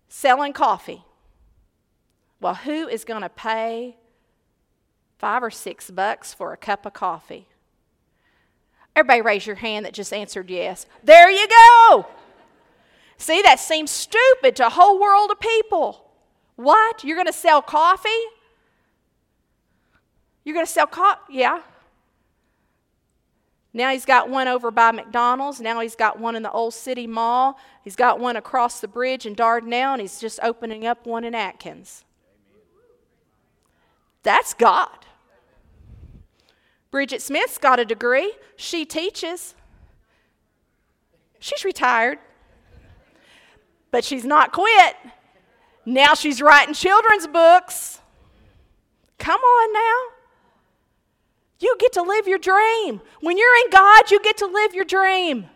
Selling 0.09 0.53
coffee. 0.53 1.03
Well, 2.41 2.55
who 2.55 2.87
is 2.87 3.03
going 3.05 3.21
to 3.21 3.29
pay 3.29 3.95
five 5.17 5.41
or 5.41 5.49
six 5.49 5.89
bucks 5.89 6.33
for 6.33 6.53
a 6.53 6.57
cup 6.57 6.85
of 6.85 6.93
coffee? 6.93 7.47
Everybody 8.95 9.21
raise 9.21 9.47
your 9.47 9.55
hand 9.55 9.85
that 9.85 9.93
just 9.93 10.11
answered 10.11 10.49
yes. 10.49 10.85
There 11.03 11.31
you 11.31 11.47
go. 11.47 12.07
See, 13.17 13.41
that 13.41 13.59
seems 13.59 13.89
stupid 13.89 14.55
to 14.57 14.67
a 14.67 14.69
whole 14.69 14.99
world 14.99 15.31
of 15.31 15.39
people. 15.39 16.11
What? 16.55 17.03
You're 17.03 17.15
going 17.15 17.27
to 17.27 17.33
sell 17.33 17.61
coffee? 17.61 18.09
You're 20.47 20.53
going 20.53 20.65
to 20.65 20.71
sell 20.71 20.87
cop? 20.87 21.25
Yeah. 21.29 21.59
Now 23.73 23.91
he's 23.91 24.05
got 24.05 24.29
one 24.29 24.47
over 24.47 24.71
by 24.71 24.93
McDonald's. 24.93 25.59
Now 25.59 25.81
he's 25.81 25.97
got 25.97 26.21
one 26.21 26.37
in 26.37 26.41
the 26.41 26.51
Old 26.53 26.73
City 26.73 27.05
Mall. 27.05 27.59
He's 27.83 27.97
got 27.97 28.17
one 28.17 28.37
across 28.37 28.79
the 28.79 28.87
bridge 28.87 29.25
in 29.25 29.35
Dardanelle, 29.35 29.91
and 29.91 29.99
he's 29.99 30.21
just 30.21 30.39
opening 30.41 30.87
up 30.87 31.05
one 31.05 31.25
in 31.25 31.35
Atkins. 31.35 32.05
That's 34.23 34.53
God. 34.53 35.05
Bridget 36.91 37.21
Smith's 37.21 37.57
got 37.57 37.81
a 37.81 37.83
degree. 37.83 38.31
She 38.55 38.85
teaches. 38.85 39.53
She's 41.39 41.65
retired, 41.65 42.19
but 43.91 44.05
she's 44.05 44.23
not 44.23 44.53
quit. 44.53 44.95
Now 45.85 46.13
she's 46.13 46.41
writing 46.41 46.73
children's 46.73 47.27
books. 47.27 47.99
Come 49.17 49.41
on 49.41 49.73
now. 49.73 50.16
You 51.59 51.75
get 51.79 51.93
to 51.93 52.01
live 52.01 52.27
your 52.27 52.37
dream. 52.37 53.01
When 53.21 53.37
you're 53.37 53.65
in 53.65 53.71
God, 53.71 54.11
you 54.11 54.21
get 54.21 54.37
to 54.37 54.45
live 54.45 54.73
your 54.73 54.85
dream. 54.85 55.49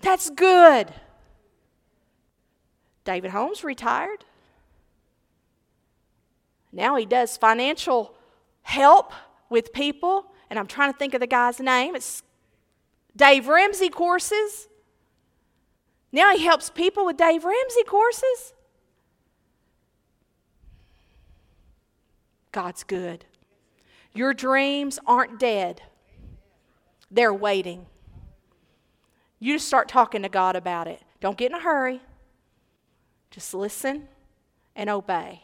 That's 0.00 0.30
good. 0.30 0.92
David 3.04 3.32
Holmes 3.32 3.64
retired. 3.64 4.24
Now 6.72 6.96
he 6.96 7.04
does 7.04 7.36
financial 7.36 8.14
help 8.62 9.12
with 9.48 9.72
people, 9.72 10.26
and 10.48 10.58
I'm 10.58 10.66
trying 10.66 10.92
to 10.92 10.98
think 10.98 11.14
of 11.14 11.20
the 11.20 11.26
guy's 11.26 11.58
name. 11.58 11.96
It's 11.96 12.22
Dave 13.16 13.48
Ramsey 13.48 13.88
courses. 13.88 14.68
Now 16.12 16.34
he 16.34 16.44
helps 16.44 16.70
people 16.70 17.04
with 17.04 17.16
Dave 17.16 17.44
Ramsey 17.44 17.82
courses. 17.84 18.52
God's 22.52 22.84
good. 22.84 23.24
Your 24.12 24.34
dreams 24.34 24.98
aren't 25.06 25.38
dead, 25.38 25.82
they're 27.10 27.34
waiting. 27.34 27.86
You 29.38 29.54
just 29.54 29.68
start 29.68 29.88
talking 29.88 30.22
to 30.22 30.28
God 30.28 30.54
about 30.54 30.86
it. 30.86 31.00
Don't 31.20 31.38
get 31.38 31.50
in 31.50 31.56
a 31.56 31.60
hurry. 31.60 32.02
Just 33.30 33.54
listen 33.54 34.08
and 34.76 34.90
obey. 34.90 35.42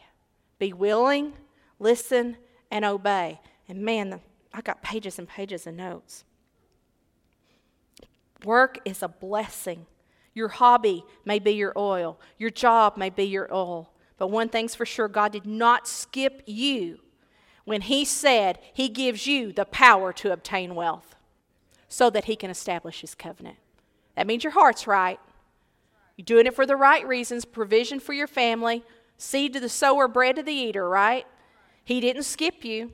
Be 0.59 0.71
willing, 0.71 1.33
listen, 1.79 2.37
and 2.69 2.85
obey. 2.85 3.39
And 3.67 3.79
man, 3.79 4.21
I 4.53 4.61
got 4.61 4.83
pages 4.83 5.17
and 5.17 5.27
pages 5.27 5.65
of 5.65 5.73
notes. 5.73 6.25
Work 8.45 8.79
is 8.85 9.01
a 9.01 9.07
blessing. 9.07 9.87
Your 10.33 10.49
hobby 10.49 11.03
may 11.25 11.39
be 11.39 11.51
your 11.51 11.73
oil, 11.75 12.19
your 12.37 12.51
job 12.51 12.97
may 12.97 13.09
be 13.09 13.23
your 13.23 13.51
oil. 13.51 13.91
But 14.19 14.27
one 14.27 14.49
thing's 14.49 14.75
for 14.75 14.85
sure 14.85 15.07
God 15.07 15.31
did 15.31 15.45
not 15.45 15.87
skip 15.87 16.43
you 16.45 16.99
when 17.67 17.81
He 17.81 18.05
said 18.05 18.59
He 18.73 18.87
gives 18.87 19.27
you 19.27 19.51
the 19.51 19.65
power 19.65 20.13
to 20.13 20.31
obtain 20.31 20.73
wealth 20.73 21.17
so 21.89 22.09
that 22.09 22.23
He 22.23 22.37
can 22.37 22.49
establish 22.49 23.01
His 23.01 23.13
covenant. 23.13 23.57
That 24.15 24.25
means 24.25 24.45
your 24.45 24.53
heart's 24.53 24.87
right. 24.87 25.19
You're 26.15 26.23
doing 26.23 26.45
it 26.45 26.55
for 26.55 26.65
the 26.65 26.77
right 26.77 27.05
reasons 27.05 27.43
provision 27.43 27.99
for 27.99 28.13
your 28.13 28.25
family, 28.25 28.85
seed 29.17 29.51
to 29.51 29.59
the 29.59 29.67
sower, 29.67 30.07
bread 30.07 30.37
to 30.37 30.43
the 30.43 30.53
eater, 30.53 30.87
right? 30.87 31.27
He 31.83 31.99
didn't 31.99 32.23
skip 32.23 32.63
you. 32.63 32.93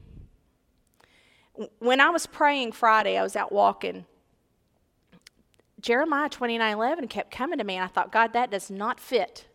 When 1.77 2.01
I 2.01 2.09
was 2.09 2.25
praying 2.25 2.71
Friday, 2.71 3.15
I 3.15 3.21
was 3.21 3.35
out 3.35 3.51
walking. 3.51 4.05
Jeremiah 5.81 6.29
29 6.29 6.73
11 6.73 7.07
kept 7.09 7.29
coming 7.29 7.59
to 7.59 7.63
me, 7.63 7.75
and 7.75 7.85
I 7.85 7.89
thought, 7.89 8.11
God, 8.11 8.33
that 8.33 8.49
does 8.49 8.71
not 8.71 8.99
fit. 8.99 9.45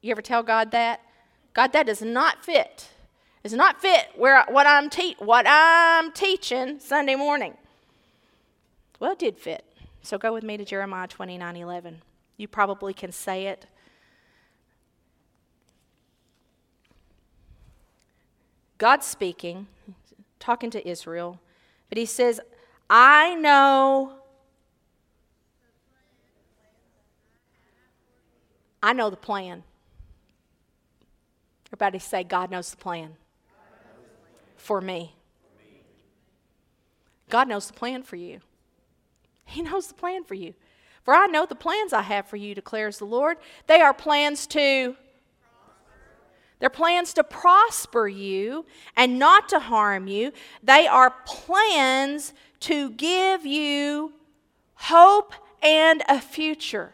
You 0.00 0.12
ever 0.12 0.22
tell 0.22 0.44
God 0.44 0.70
that? 0.70 1.00
God, 1.54 1.72
that 1.72 1.86
does 1.86 2.02
not 2.02 2.44
fit. 2.44 2.90
It's 3.42 3.54
not 3.54 3.80
fit 3.80 4.08
where 4.16 4.44
what 4.48 4.66
I'm 4.66 4.90
te- 4.90 5.16
what 5.18 5.46
I'm 5.48 6.12
teaching 6.12 6.78
Sunday 6.78 7.14
morning. 7.14 7.56
Well, 8.98 9.12
it 9.12 9.18
did 9.18 9.38
fit. 9.38 9.64
So 10.02 10.18
go 10.18 10.32
with 10.32 10.44
me 10.44 10.56
to 10.58 10.64
Jeremiah 10.64 11.08
29 11.08 11.56
11. 11.56 12.02
You 12.36 12.48
probably 12.48 12.92
can 12.92 13.12
say 13.12 13.46
it. 13.46 13.66
God's 18.76 19.06
speaking, 19.06 19.66
talking 20.38 20.70
to 20.70 20.88
Israel, 20.88 21.38
but 21.88 21.98
he 21.98 22.06
says, 22.06 22.40
I 22.88 23.34
know. 23.34 24.14
I 28.82 28.94
know 28.94 29.10
the 29.10 29.16
plan. 29.16 29.62
Everybody 31.68 31.98
say, 31.98 32.24
God 32.24 32.50
knows 32.50 32.70
the 32.70 32.78
plan 32.78 33.16
for 34.60 34.80
me. 34.80 35.14
God 37.28 37.48
knows 37.48 37.66
the 37.66 37.72
plan 37.72 38.02
for 38.02 38.16
you. 38.16 38.40
He 39.44 39.62
knows 39.62 39.88
the 39.88 39.94
plan 39.94 40.24
for 40.24 40.34
you. 40.34 40.54
For 41.02 41.14
I 41.14 41.26
know 41.26 41.46
the 41.46 41.54
plans 41.54 41.92
I 41.92 42.02
have 42.02 42.26
for 42.26 42.36
you, 42.36 42.54
declares 42.54 42.98
the 42.98 43.06
Lord. 43.06 43.38
They 43.66 43.80
are 43.80 43.94
plans 43.94 44.46
to 44.48 44.96
they're 46.58 46.68
plans 46.68 47.14
to 47.14 47.24
prosper 47.24 48.06
you 48.06 48.66
and 48.94 49.18
not 49.18 49.48
to 49.48 49.58
harm 49.58 50.06
you. 50.06 50.32
They 50.62 50.86
are 50.86 51.14
plans 51.24 52.34
to 52.60 52.90
give 52.90 53.46
you 53.46 54.12
hope 54.74 55.32
and 55.62 56.02
a 56.06 56.20
future. 56.20 56.92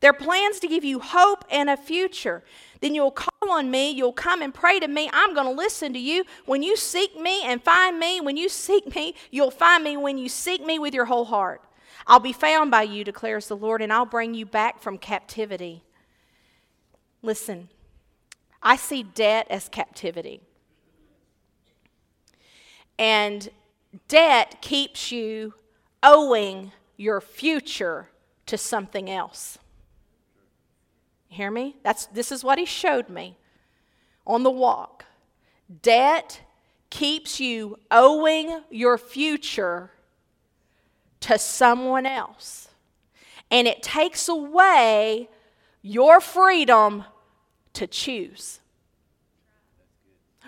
They're 0.00 0.12
plans 0.12 0.60
to 0.60 0.68
give 0.68 0.84
you 0.84 0.98
hope 0.98 1.44
and 1.50 1.70
a 1.70 1.78
future. 1.78 2.44
Then 2.80 2.94
you'll 2.94 3.10
call 3.10 3.50
on 3.50 3.70
me, 3.70 3.90
you'll 3.90 4.12
come 4.12 4.40
and 4.40 4.54
pray 4.54 4.80
to 4.80 4.88
me. 4.88 5.10
I'm 5.12 5.34
going 5.34 5.46
to 5.46 5.52
listen 5.52 5.92
to 5.92 5.98
you. 5.98 6.24
When 6.46 6.62
you 6.62 6.76
seek 6.76 7.18
me 7.18 7.42
and 7.44 7.62
find 7.62 7.98
me, 7.98 8.20
when 8.20 8.36
you 8.36 8.48
seek 8.48 8.94
me, 8.94 9.14
you'll 9.30 9.50
find 9.50 9.84
me 9.84 9.96
when 9.96 10.16
you 10.16 10.28
seek 10.28 10.64
me 10.64 10.78
with 10.78 10.94
your 10.94 11.04
whole 11.04 11.26
heart. 11.26 11.62
I'll 12.06 12.20
be 12.20 12.32
found 12.32 12.70
by 12.70 12.82
you, 12.82 13.04
declares 13.04 13.48
the 13.48 13.56
Lord, 13.56 13.82
and 13.82 13.92
I'll 13.92 14.06
bring 14.06 14.34
you 14.34 14.46
back 14.46 14.80
from 14.80 14.96
captivity. 14.96 15.84
Listen, 17.22 17.68
I 18.62 18.76
see 18.76 19.02
debt 19.02 19.46
as 19.50 19.68
captivity. 19.68 20.40
And 22.98 23.48
debt 24.08 24.60
keeps 24.60 25.12
you 25.12 25.54
owing 26.02 26.72
your 26.96 27.20
future 27.20 28.08
to 28.46 28.58
something 28.58 29.08
else. 29.08 29.58
Hear 31.30 31.50
me? 31.50 31.76
That's, 31.84 32.06
this 32.06 32.32
is 32.32 32.42
what 32.42 32.58
he 32.58 32.64
showed 32.64 33.08
me 33.08 33.38
on 34.26 34.42
the 34.42 34.50
walk. 34.50 35.04
Debt 35.82 36.40
keeps 36.90 37.38
you 37.38 37.78
owing 37.88 38.62
your 38.68 38.98
future 38.98 39.92
to 41.20 41.38
someone 41.38 42.04
else. 42.04 42.68
And 43.48 43.68
it 43.68 43.80
takes 43.80 44.28
away 44.28 45.28
your 45.82 46.20
freedom 46.20 47.04
to 47.74 47.86
choose. 47.86 48.58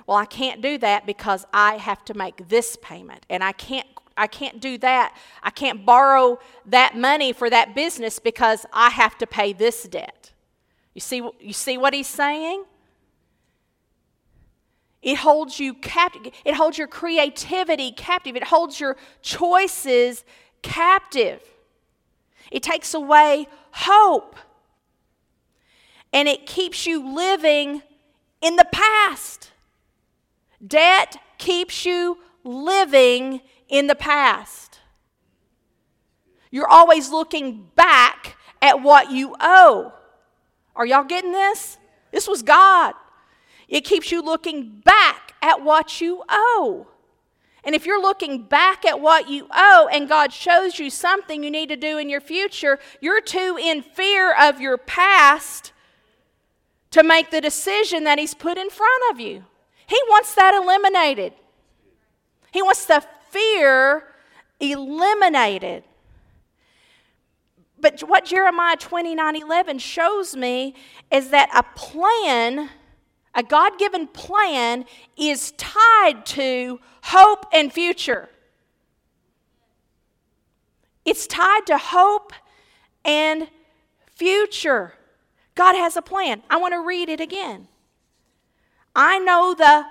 Well, 0.07 0.17
I 0.17 0.25
can't 0.25 0.61
do 0.61 0.79
that 0.79 1.07
because 1.07 1.47
I 1.55 1.77
have 1.77 2.05
to 2.07 2.15
make 2.15 2.49
this 2.49 2.77
payment 2.83 3.25
and 3.31 3.45
I 3.45 3.53
can't 3.53 3.87
I 4.15 4.27
can't 4.27 4.61
do 4.61 4.77
that. 4.79 5.17
I 5.43 5.49
can't 5.49 5.87
borrow 5.87 6.39
that 6.67 6.97
money 6.97 7.33
for 7.33 7.49
that 7.49 7.75
business 7.75 8.19
because 8.19 8.67
I 8.71 8.91
have 8.91 9.17
to 9.19 9.27
pay 9.27 9.55
this 9.55 9.85
debt. 9.85 10.32
You 10.95 11.01
see, 11.01 11.23
you 11.41 11.53
see 11.53 11.79
what 11.79 11.95
he's 11.95 12.07
saying? 12.07 12.65
It 15.03 15.17
holds 15.17 15.59
you 15.59 15.75
captive. 15.75 16.33
It 16.45 16.55
holds 16.55 16.79
your 16.79 16.87
creativity 16.87 17.93
captive. 17.93 18.37
It 18.37 18.45
holds 18.45 18.79
your 18.79 18.97
choices 19.21 20.25
captive. 20.63 21.43
It 22.51 22.63
takes 22.63 22.95
away 22.95 23.49
hope. 23.73 24.37
And 26.13 26.29
it 26.29 26.47
keeps 26.47 26.87
you 26.87 27.15
living 27.15 27.83
in 28.41 28.57
the 28.57 28.67
past. 28.71 29.51
Debt 30.65 31.17
keeps 31.39 31.85
you 31.85 32.19
living 32.45 33.41
in 33.69 33.87
the 33.87 33.95
past. 33.95 34.79
You're 36.51 36.69
always 36.69 37.11
looking 37.11 37.71
back 37.75 38.37
at 38.61 38.83
what 38.83 39.11
you 39.11 39.35
owe. 39.41 39.93
Are 40.75 40.87
y'all 40.87 41.05
getting 41.05 41.33
this? 41.33 41.79
This 42.11 42.29
was 42.29 42.43
God. 42.43 42.95
It 43.69 43.83
keeps 43.83 44.13
you 44.13 44.23
looking 44.23 44.81
back 44.85 45.35
at 45.41 45.63
what 45.63 46.01
you 46.01 46.23
owe. 46.29 46.87
And 47.65 47.75
if 47.75 47.87
you're 47.87 48.03
looking 48.03 48.43
back 48.43 48.85
at 48.85 49.01
what 49.01 49.29
you 49.29 49.47
owe 49.55 49.89
and 49.93 50.09
God 50.09 50.33
shows 50.33 50.79
you 50.79 50.91
something 50.91 51.43
you 51.43 51.51
need 51.51 51.69
to 51.69 51.77
do 51.77 51.97
in 51.97 52.09
your 52.09 52.21
future, 52.21 52.79
you're 53.01 53.21
too 53.21 53.57
in 53.61 53.83
fear 53.83 54.35
of 54.39 54.61
your 54.61 54.77
past 54.77 55.73
to 56.91 57.03
make 57.03 57.31
the 57.31 57.41
decision 57.41 58.05
that 58.05 58.19
He's 58.19 58.35
put 58.35 58.59
in 58.59 58.69
front 58.69 59.03
of 59.13 59.21
you. 59.21 59.45
He 59.87 60.01
wants 60.09 60.35
that 60.35 60.55
eliminated. 60.55 61.35
He 62.53 62.63
wants 62.63 62.85
the 62.85 63.05
fear 63.31 64.05
eliminated. 64.61 65.85
But 67.83 68.01
what 68.01 68.25
Jeremiah 68.25 68.77
29 68.77 69.37
11 69.37 69.79
shows 69.81 70.37
me 70.37 70.75
is 71.11 71.31
that 71.31 71.51
a 71.53 71.65
plan, 71.77 72.71
a 73.35 73.43
God 73.43 73.77
given 73.77 74.07
plan, 74.07 74.87
is 75.17 75.53
tied 75.59 76.25
to 76.27 76.79
hope 77.03 77.45
and 77.53 77.73
future. 77.73 78.29
It's 81.05 81.27
tied 81.27 81.67
to 81.67 81.77
hope 81.77 82.33
and 83.05 83.49
future. 84.07 84.95
God 85.57 85.75
has 85.75 85.97
a 85.97 86.03
plan. 86.03 86.43
I 86.49 86.59
want 86.59 86.75
to 86.75 86.81
read 86.81 87.09
it 87.09 87.21
again. 87.21 87.67
I 88.95 89.19
know 89.19 89.55
the 89.55 89.85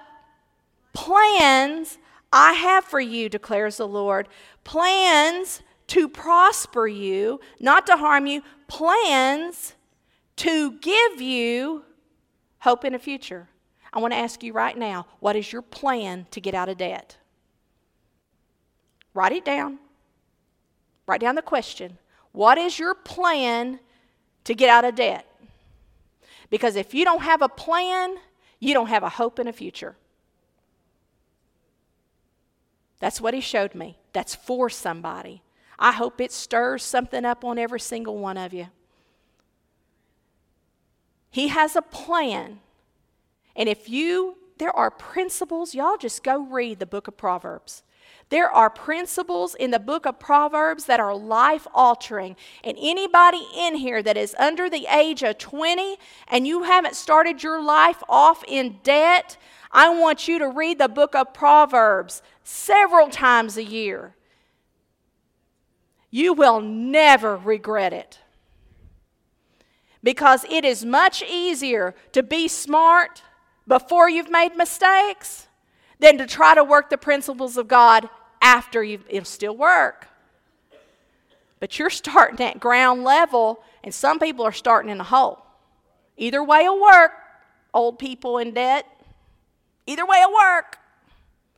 plans 0.94 1.98
I 2.32 2.54
have 2.54 2.86
for 2.86 3.02
you, 3.02 3.28
declares 3.28 3.76
the 3.76 3.88
Lord. 3.88 4.30
Plans 4.64 5.62
to 5.92 6.08
prosper 6.08 6.88
you, 6.88 7.42
not 7.60 7.86
to 7.86 7.98
harm 7.98 8.26
you, 8.26 8.42
plans 8.68 9.74
to 10.38 10.72
give 10.80 11.20
you 11.20 11.84
hope 12.60 12.86
in 12.86 12.96
a 12.96 13.00
future. 13.00 13.50
I 13.92 14.00
want 14.00 14.14
to 14.14 14.18
ask 14.18 14.42
you 14.42 14.54
right 14.54 14.78
now 14.78 15.06
what 15.20 15.36
is 15.36 15.52
your 15.52 15.62
plan 15.62 16.28
to 16.32 16.40
get 16.40 16.56
out 16.56 16.70
of 16.70 16.78
debt? 16.78 17.18
Write 19.14 19.34
it 19.34 19.44
down. 19.44 19.80
Write 21.08 21.20
down 21.20 21.36
the 21.36 21.42
question. 21.42 21.98
What 22.32 22.58
is 22.58 22.80
your 22.80 22.96
plan 22.96 23.82
to 24.46 24.54
get 24.54 24.70
out 24.70 24.86
of 24.86 24.96
debt? 24.96 25.26
Because 26.50 26.78
if 26.78 26.94
you 26.94 27.04
don't 27.04 27.24
have 27.24 27.42
a 27.42 27.50
plan, 27.50 28.16
you 28.62 28.74
don't 28.74 28.88
have 28.88 29.04
a 29.04 29.10
hope 29.10 29.40
in 29.40 29.48
a 29.50 29.54
future. 29.54 29.98
That's 33.00 33.20
what 33.20 33.34
he 33.34 33.42
showed 33.42 33.76
me. 33.76 33.98
That's 34.14 34.36
for 34.36 34.70
somebody. 34.70 35.42
I 35.82 35.94
hope 35.94 36.22
it 36.22 36.32
stirs 36.32 36.84
something 36.84 37.26
up 37.26 37.44
on 37.44 37.58
every 37.58 37.80
single 37.80 38.20
one 38.20 38.38
of 38.38 38.54
you. 38.54 38.68
He 41.32 41.48
has 41.48 41.76
a 41.76 41.82
plan. 41.82 42.60
And 43.56 43.68
if 43.68 43.90
you, 43.90 44.38
there 44.60 44.76
are 44.76 44.92
principles, 44.92 45.74
y'all 45.74 45.98
just 45.98 46.24
go 46.24 46.46
read 46.46 46.78
the 46.78 46.86
book 46.86 47.08
of 47.08 47.18
Proverbs. 47.18 47.82
There 48.30 48.50
are 48.50 48.70
principles 48.70 49.56
in 49.56 49.72
the 49.72 49.80
book 49.80 50.06
of 50.06 50.20
Proverbs 50.20 50.86
that 50.86 51.00
are 51.00 51.16
life 51.16 51.66
altering. 51.74 52.36
And 52.64 52.78
anybody 52.80 53.44
in 53.58 53.76
here 53.76 54.04
that 54.04 54.18
is 54.18 54.36
under 54.38 54.70
the 54.70 54.86
age 54.86 55.24
of 55.24 55.40
20 55.40 55.98
and 56.28 56.46
you 56.46 56.62
haven't 56.64 56.96
started 56.96 57.42
your 57.42 57.62
life 57.62 58.04
off 58.08 58.44
in 58.48 58.78
debt, 58.84 59.36
I 59.72 59.90
want 59.90 60.28
you 60.28 60.38
to 60.38 60.48
read 60.48 60.78
the 60.78 60.88
book 60.88 61.16
of 61.16 61.34
Proverbs 61.34 62.22
several 62.44 63.10
times 63.10 63.58
a 63.58 63.64
year. 63.64 64.14
You 66.12 66.34
will 66.34 66.60
never 66.62 67.38
regret 67.38 67.94
it. 67.94 68.20
Because 70.04 70.46
it 70.50 70.66
is 70.66 70.84
much 70.84 71.24
easier 71.24 71.96
to 72.12 72.22
be 72.22 72.48
smart 72.48 73.24
before 73.68 74.10
you've 74.10 74.30
made 74.30 74.56
mistakes 74.56 75.48
than 76.00 76.18
to 76.18 76.28
try 76.28 76.54
to 76.54 76.64
work 76.64 76.90
the 76.90 76.98
principles 76.98 77.56
of 77.58 77.68
God 77.68 78.10
after 78.42 78.84
you 78.84 79.00
it'll 79.08 79.24
still 79.26 79.56
work. 79.56 80.08
But 81.60 81.78
you're 81.78 81.92
starting 81.92 82.46
at 82.46 82.60
ground 82.60 83.04
level, 83.04 83.64
and 83.84 83.94
some 83.94 84.18
people 84.18 84.44
are 84.44 84.52
starting 84.52 84.90
in 84.90 85.00
a 85.00 85.04
hole. 85.04 85.46
Either 86.18 86.44
way 86.44 86.68
will 86.68 86.82
work, 86.82 87.12
old 87.74 88.00
people 88.00 88.40
in 88.40 88.54
debt. 88.54 88.86
Either 89.86 90.06
way 90.06 90.24
will 90.26 90.34
work. 90.34 90.78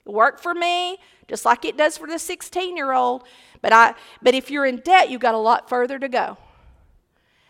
Work 0.06 0.40
for 0.40 0.54
me, 0.54 0.98
just 1.28 1.46
like 1.46 1.64
it 1.66 1.78
does 1.78 1.98
for 1.98 2.08
the 2.08 2.20
16 2.20 2.76
year 2.76 2.92
old. 2.92 3.24
But, 3.62 3.72
I, 3.72 3.94
but 4.22 4.36
if 4.36 4.52
you're 4.52 4.66
in 4.66 4.78
debt, 4.78 5.10
you've 5.10 5.22
got 5.22 5.36
a 5.36 5.40
lot 5.40 5.70
further 5.70 5.98
to 6.00 6.10
go. 6.10 6.38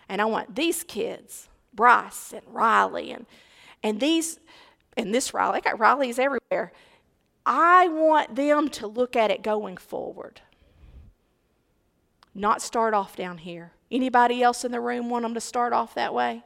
And 0.07 0.21
I 0.21 0.25
want 0.25 0.55
these 0.55 0.83
kids, 0.83 1.49
Bryce 1.73 2.33
and 2.33 2.43
Riley, 2.47 3.11
and, 3.11 3.25
and 3.81 3.99
these, 3.99 4.39
and 4.95 5.13
this 5.13 5.33
Riley, 5.33 5.57
I 5.57 5.61
got 5.61 5.79
Rileys 5.79 6.19
everywhere. 6.19 6.71
I 7.45 7.87
want 7.87 8.35
them 8.35 8.69
to 8.69 8.87
look 8.87 9.15
at 9.15 9.31
it 9.31 9.41
going 9.41 9.77
forward. 9.77 10.41
Not 12.35 12.61
start 12.61 12.93
off 12.93 13.15
down 13.15 13.39
here. 13.39 13.71
Anybody 13.91 14.41
else 14.41 14.63
in 14.63 14.71
the 14.71 14.79
room 14.79 15.09
want 15.09 15.23
them 15.23 15.33
to 15.33 15.41
start 15.41 15.73
off 15.73 15.93
that 15.95 16.13
way? 16.13 16.43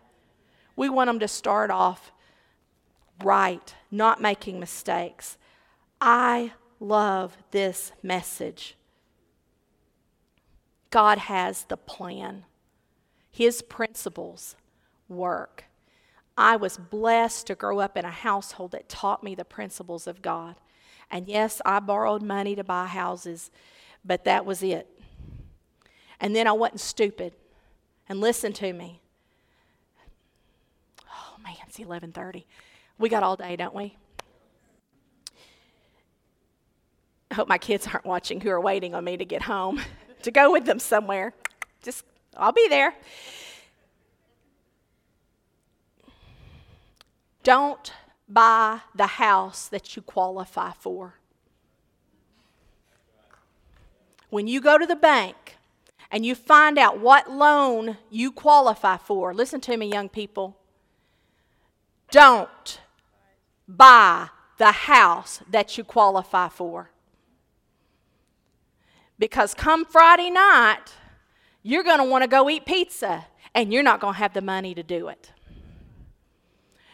We 0.76 0.89
want 0.89 1.08
them 1.08 1.20
to 1.20 1.28
start 1.28 1.72
off 1.72 2.12
right, 3.24 3.74
not 3.91 4.22
making 4.22 4.60
mistakes. 4.60 5.38
I 6.00 6.54
love 6.80 7.38
this 7.52 7.92
message. 8.04 8.76
God 10.90 11.18
has 11.18 11.66
the 11.66 11.78
plan, 11.78 12.46
His 13.30 13.62
principles 13.62 14.56
work. 15.10 15.66
I 16.38 16.56
was 16.56 16.78
blessed 16.78 17.48
to 17.48 17.56
grow 17.56 17.80
up 17.80 17.98
in 17.98 18.06
a 18.06 18.12
household 18.12 18.72
that 18.72 18.88
taught 18.88 19.24
me 19.24 19.34
the 19.34 19.44
principles 19.44 20.06
of 20.06 20.22
God. 20.22 20.56
And 21.10 21.28
yes, 21.28 21.62
I 21.66 21.80
borrowed 21.80 22.22
money 22.22 22.56
to 22.56 22.64
buy 22.64 22.86
houses, 22.86 23.50
but 24.06 24.24
that 24.26 24.46
was 24.46 24.62
it. 24.62 24.88
And 26.20 26.36
then 26.36 26.48
I 26.48 26.52
wasn't 26.52 26.82
stupid. 26.82 27.34
And 28.10 28.22
listen 28.22 28.54
to 28.54 28.72
me. 28.72 29.02
Oh 31.10 31.36
man, 31.44 31.56
it's 31.68 31.78
11:30. 31.78 32.46
We 32.98 33.10
got 33.10 33.24
all 33.24 33.36
day, 33.36 33.56
don't 33.56 33.76
we? 33.76 33.98
I 37.30 37.36
hope 37.36 37.48
my 37.48 37.58
kids 37.58 37.88
aren't 37.88 38.06
watching 38.06 38.42
who 38.42 38.50
are 38.50 38.62
waiting 38.62 38.96
on 38.96 39.04
me 39.04 39.18
to 39.18 39.26
get 39.26 39.44
home 39.44 39.82
to 40.24 40.32
go 40.32 40.52
with 40.52 40.66
them 40.66 40.80
somewhere. 40.80 41.34
Just 41.84 42.06
I'll 42.36 42.52
be 42.52 42.68
there. 42.70 42.94
Don't 47.44 47.94
buy 48.28 48.82
the 48.94 49.08
house 49.08 49.68
that 49.70 49.96
you 49.96 50.02
qualify 50.02 50.72
for. 50.80 51.16
When 54.30 54.48
you 54.48 54.60
go 54.60 54.78
to 54.78 54.86
the 54.86 54.98
bank 54.98 55.56
and 56.12 56.26
you 56.26 56.36
find 56.36 56.78
out 56.78 57.00
what 57.00 57.32
loan 57.32 57.98
you 58.10 58.32
qualify 58.32 58.98
for, 58.98 59.34
listen 59.34 59.62
to 59.62 59.78
me, 59.78 59.90
young 59.90 60.10
people. 60.10 60.58
Don't 62.12 62.82
buy 63.68 64.30
the 64.58 64.72
house 64.72 65.42
that 65.50 65.78
you 65.78 65.84
qualify 65.84 66.50
for. 66.50 66.92
Because 69.20 69.54
come 69.54 69.86
Friday 69.86 70.30
night, 70.30 70.94
you're 71.64 71.84
going 71.84 72.00
to 72.00 72.04
want 72.04 72.24
to 72.24 72.28
go 72.28 72.50
eat 72.50 72.66
pizza 72.66 73.26
and 73.56 73.74
you're 73.74 73.84
not 73.84 74.00
going 74.00 74.14
to 74.14 74.20
have 74.20 74.34
the 74.34 74.42
money 74.42 74.76
to 74.76 74.84
do 74.84 75.08
it. 75.08 75.32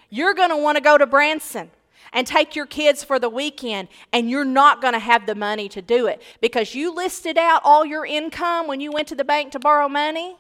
You're 0.09 0.33
going 0.33 0.49
to 0.49 0.57
want 0.57 0.77
to 0.77 0.81
go 0.81 0.97
to 0.97 1.05
Branson 1.05 1.71
and 2.13 2.27
take 2.27 2.55
your 2.55 2.67
kids 2.67 3.03
for 3.03 3.17
the 3.17 3.29
weekend, 3.29 3.87
and 4.11 4.29
you're 4.29 4.45
not 4.45 4.81
going 4.81 4.93
to 4.93 4.99
have 4.99 5.25
the 5.25 5.33
money 5.33 5.67
to 5.69 5.81
do 5.81 6.05
it 6.05 6.21
because 6.41 6.75
you 6.75 6.93
listed 6.93 7.37
out 7.37 7.61
all 7.63 7.83
your 7.85 8.05
income 8.05 8.67
when 8.67 8.79
you 8.79 8.91
went 8.91 9.07
to 9.07 9.15
the 9.15 9.23
bank 9.23 9.51
to 9.51 9.59
borrow 9.59 9.89
money, 9.89 10.35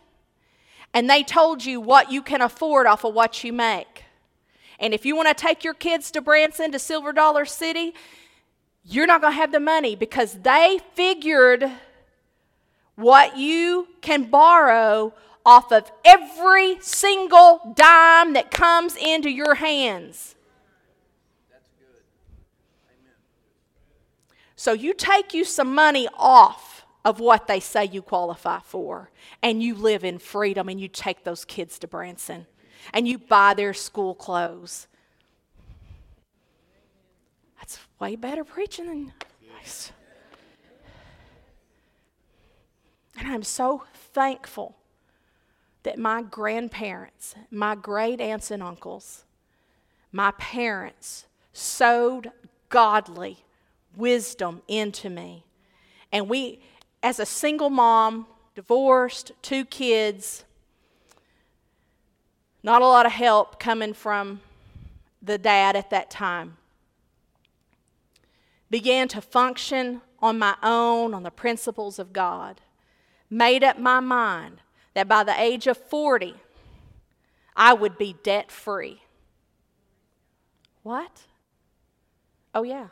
and 0.93 1.09
they 1.09 1.23
told 1.23 1.65
you 1.65 1.81
what 1.81 2.11
you 2.11 2.21
can 2.21 2.41
afford 2.41 2.85
off 2.85 3.03
of 3.03 3.15
what 3.15 3.43
you 3.43 3.51
make. 3.51 4.03
And 4.79 4.93
if 4.93 5.05
you 5.05 5.15
want 5.15 5.29
to 5.29 5.33
take 5.33 5.63
your 5.63 5.73
kids 5.73 6.11
to 6.11 6.21
Branson, 6.21 6.71
to 6.71 6.79
Silver 6.79 7.11
Dollar 7.11 7.45
City, 7.45 7.95
you're 8.83 9.07
not 9.07 9.21
going 9.21 9.33
to 9.33 9.37
have 9.37 9.51
the 9.51 9.59
money 9.59 9.95
because 9.95 10.33
they 10.33 10.79
figured 10.93 11.69
what 12.95 13.37
you 13.37 13.87
can 14.01 14.25
borrow 14.25 15.13
off 15.45 15.71
of 15.71 15.91
every 16.05 16.79
single 16.81 17.73
dime 17.75 18.33
that 18.33 18.51
comes 18.51 18.95
into 18.95 19.29
your 19.29 19.55
hands. 19.55 20.35
That's 21.51 21.69
good. 21.79 22.03
So 24.55 24.73
you 24.73 24.93
take 24.93 25.33
you 25.33 25.43
some 25.43 25.73
money 25.73 26.07
off 26.15 26.85
of 27.03 27.19
what 27.19 27.47
they 27.47 27.59
say 27.59 27.83
you 27.85 28.01
qualify 28.01 28.59
for, 28.59 29.09
and 29.41 29.61
you 29.61 29.75
live 29.75 30.05
in 30.05 30.19
freedom, 30.19 30.69
and 30.69 30.79
you 30.79 30.87
take 30.87 31.25
those 31.25 31.43
kids 31.43 31.77
to 31.79 31.87
Branson, 31.87 32.47
and 32.93 33.05
you 33.07 33.17
buy 33.17 33.53
their 33.53 33.73
school 33.73 34.15
clothes. 34.15 34.87
That's 37.57 37.77
way 38.03 38.17
better 38.17 38.43
preaching 38.43 38.85
than 38.87 39.13
nice. 39.55 39.93
And 43.17 43.29
I'm 43.29 43.43
so 43.43 43.83
thankful 43.93 44.75
that 45.83 45.97
my 45.97 46.21
grandparents, 46.21 47.33
my 47.49 47.75
great 47.75 48.19
aunts 48.19 48.51
and 48.51 48.61
uncles, 48.61 49.23
my 50.11 50.31
parents 50.31 51.27
sowed 51.53 52.33
godly 52.67 53.37
wisdom 53.95 54.61
into 54.67 55.09
me. 55.09 55.45
And 56.11 56.27
we, 56.27 56.59
as 57.01 57.21
a 57.21 57.25
single 57.25 57.69
mom, 57.69 58.27
divorced, 58.53 59.31
two 59.41 59.63
kids, 59.63 60.43
not 62.63 62.81
a 62.81 62.85
lot 62.85 63.05
of 63.05 63.13
help 63.13 63.61
coming 63.61 63.93
from 63.93 64.41
the 65.21 65.37
dad 65.37 65.77
at 65.77 65.89
that 65.91 66.09
time, 66.09 66.57
began 68.73 69.07
to 69.07 69.21
function 69.21 70.01
on 70.17 70.39
my 70.39 70.55
own 70.63 71.13
on 71.13 71.21
the 71.21 71.29
principles 71.29 71.99
of 71.99 72.11
God. 72.11 72.59
Made 73.29 73.63
up 73.63 73.77
my 73.77 73.99
mind 73.99 74.61
that 74.95 75.07
by 75.07 75.23
the 75.23 75.39
age 75.39 75.67
of 75.67 75.77
40, 75.77 76.33
I 77.55 77.75
would 77.75 77.99
be 77.99 78.15
debt 78.23 78.51
free. 78.51 79.03
What? 80.81 81.21
Oh, 82.55 82.63
yeah. 82.63 82.87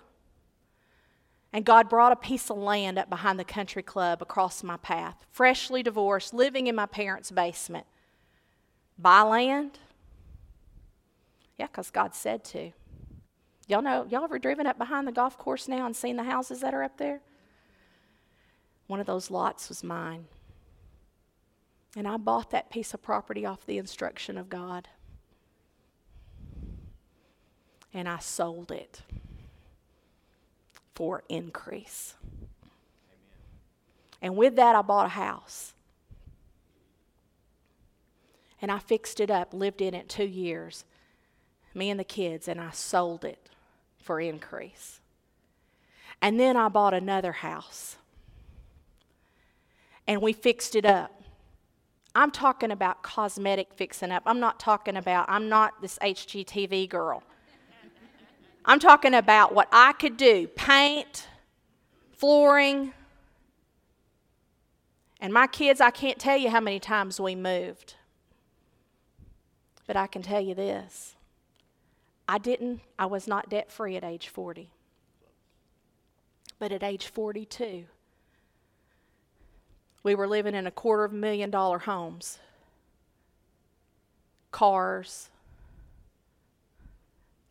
And 1.51 1.65
God 1.65 1.89
brought 1.89 2.11
a 2.11 2.15
piece 2.15 2.51
of 2.51 2.59
land 2.59 2.99
up 2.99 3.09
behind 3.09 3.39
the 3.39 3.43
country 3.43 3.81
club 3.81 4.21
across 4.21 4.61
my 4.61 4.77
path. 4.77 5.25
Freshly 5.31 5.81
divorced, 5.81 6.31
living 6.31 6.67
in 6.67 6.75
my 6.75 6.85
parents' 6.85 7.31
basement. 7.31 7.87
Buy 8.99 9.21
land? 9.21 9.79
Yeah, 11.57 11.65
because 11.65 11.89
God 11.89 12.13
said 12.13 12.43
to. 12.43 12.71
Y'all 13.71 13.81
know, 13.81 14.05
y'all 14.09 14.25
ever 14.25 14.37
driven 14.37 14.67
up 14.67 14.77
behind 14.77 15.07
the 15.07 15.13
golf 15.13 15.37
course 15.37 15.69
now 15.69 15.85
and 15.85 15.95
seen 15.95 16.17
the 16.17 16.23
houses 16.23 16.59
that 16.59 16.73
are 16.73 16.83
up 16.83 16.97
there? 16.97 17.21
One 18.87 18.99
of 18.99 19.05
those 19.05 19.31
lots 19.31 19.69
was 19.69 19.81
mine. 19.81 20.25
And 21.95 22.05
I 22.05 22.17
bought 22.17 22.51
that 22.51 22.69
piece 22.69 22.93
of 22.93 23.01
property 23.01 23.45
off 23.45 23.65
the 23.65 23.77
instruction 23.77 24.37
of 24.37 24.49
God. 24.49 24.89
And 27.93 28.09
I 28.09 28.19
sold 28.19 28.73
it 28.73 29.03
for 30.93 31.23
increase. 31.29 32.15
And 34.21 34.35
with 34.35 34.57
that, 34.57 34.75
I 34.75 34.81
bought 34.81 35.05
a 35.05 35.09
house. 35.09 35.73
And 38.61 38.69
I 38.69 38.79
fixed 38.79 39.21
it 39.21 39.31
up, 39.31 39.53
lived 39.53 39.81
in 39.81 39.93
it 39.93 40.09
two 40.09 40.25
years, 40.25 40.83
me 41.73 41.89
and 41.89 41.97
the 41.97 42.03
kids, 42.03 42.49
and 42.49 42.59
I 42.59 42.71
sold 42.71 43.23
it 43.23 43.50
for 44.01 44.19
increase. 44.19 44.99
And 46.21 46.39
then 46.39 46.55
I 46.55 46.67
bought 46.69 46.93
another 46.93 47.31
house. 47.31 47.97
And 50.07 50.21
we 50.21 50.33
fixed 50.33 50.75
it 50.75 50.85
up. 50.85 51.21
I'm 52.13 52.31
talking 52.31 52.71
about 52.71 53.03
cosmetic 53.03 53.73
fixing 53.73 54.11
up. 54.11 54.23
I'm 54.25 54.39
not 54.39 54.59
talking 54.59 54.97
about, 54.97 55.25
I'm 55.29 55.47
not 55.47 55.81
this 55.81 55.97
HGTV 56.01 56.89
girl. 56.89 57.23
I'm 58.65 58.79
talking 58.79 59.13
about 59.13 59.55
what 59.55 59.69
I 59.71 59.93
could 59.93 60.17
do 60.17 60.47
paint, 60.47 61.27
flooring. 62.11 62.93
And 65.19 65.33
my 65.33 65.47
kids, 65.47 65.81
I 65.81 65.91
can't 65.91 66.19
tell 66.19 66.37
you 66.37 66.49
how 66.49 66.59
many 66.59 66.79
times 66.79 67.19
we 67.19 67.35
moved. 67.35 67.95
But 69.87 69.95
I 69.95 70.07
can 70.07 70.21
tell 70.21 70.41
you 70.41 70.53
this 70.53 71.15
I 72.27 72.37
didn't, 72.37 72.81
I 72.97 73.07
was 73.07 73.27
not 73.27 73.49
debt 73.49 73.71
free 73.71 73.95
at 73.95 74.03
age 74.03 74.29
40. 74.29 74.69
But 76.59 76.71
at 76.71 76.83
age 76.83 77.07
42, 77.07 77.85
we 80.03 80.15
were 80.15 80.27
living 80.27 80.55
in 80.55 80.67
a 80.67 80.71
quarter 80.71 81.03
of 81.03 81.11
a 81.11 81.15
million 81.15 81.49
dollar 81.49 81.79
homes, 81.79 82.39
cars, 84.51 85.29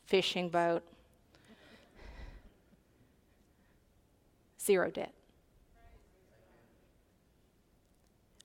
fishing 0.06 0.48
boat, 0.48 0.82
zero 4.60 4.90
debt. 4.90 5.12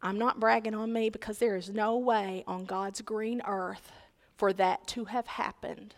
I'm 0.01 0.19
not 0.19 0.39
bragging 0.39 0.75
on 0.75 0.93
me 0.93 1.09
because 1.09 1.39
there 1.39 1.55
is 1.55 1.69
no 1.69 1.97
way 1.97 2.43
on 2.45 2.65
God's 2.65 3.01
green 3.01 3.41
earth 3.45 3.91
for 4.37 4.53
that 4.53 4.85
to 4.87 5.05
have 5.05 5.25
happened 5.25 5.95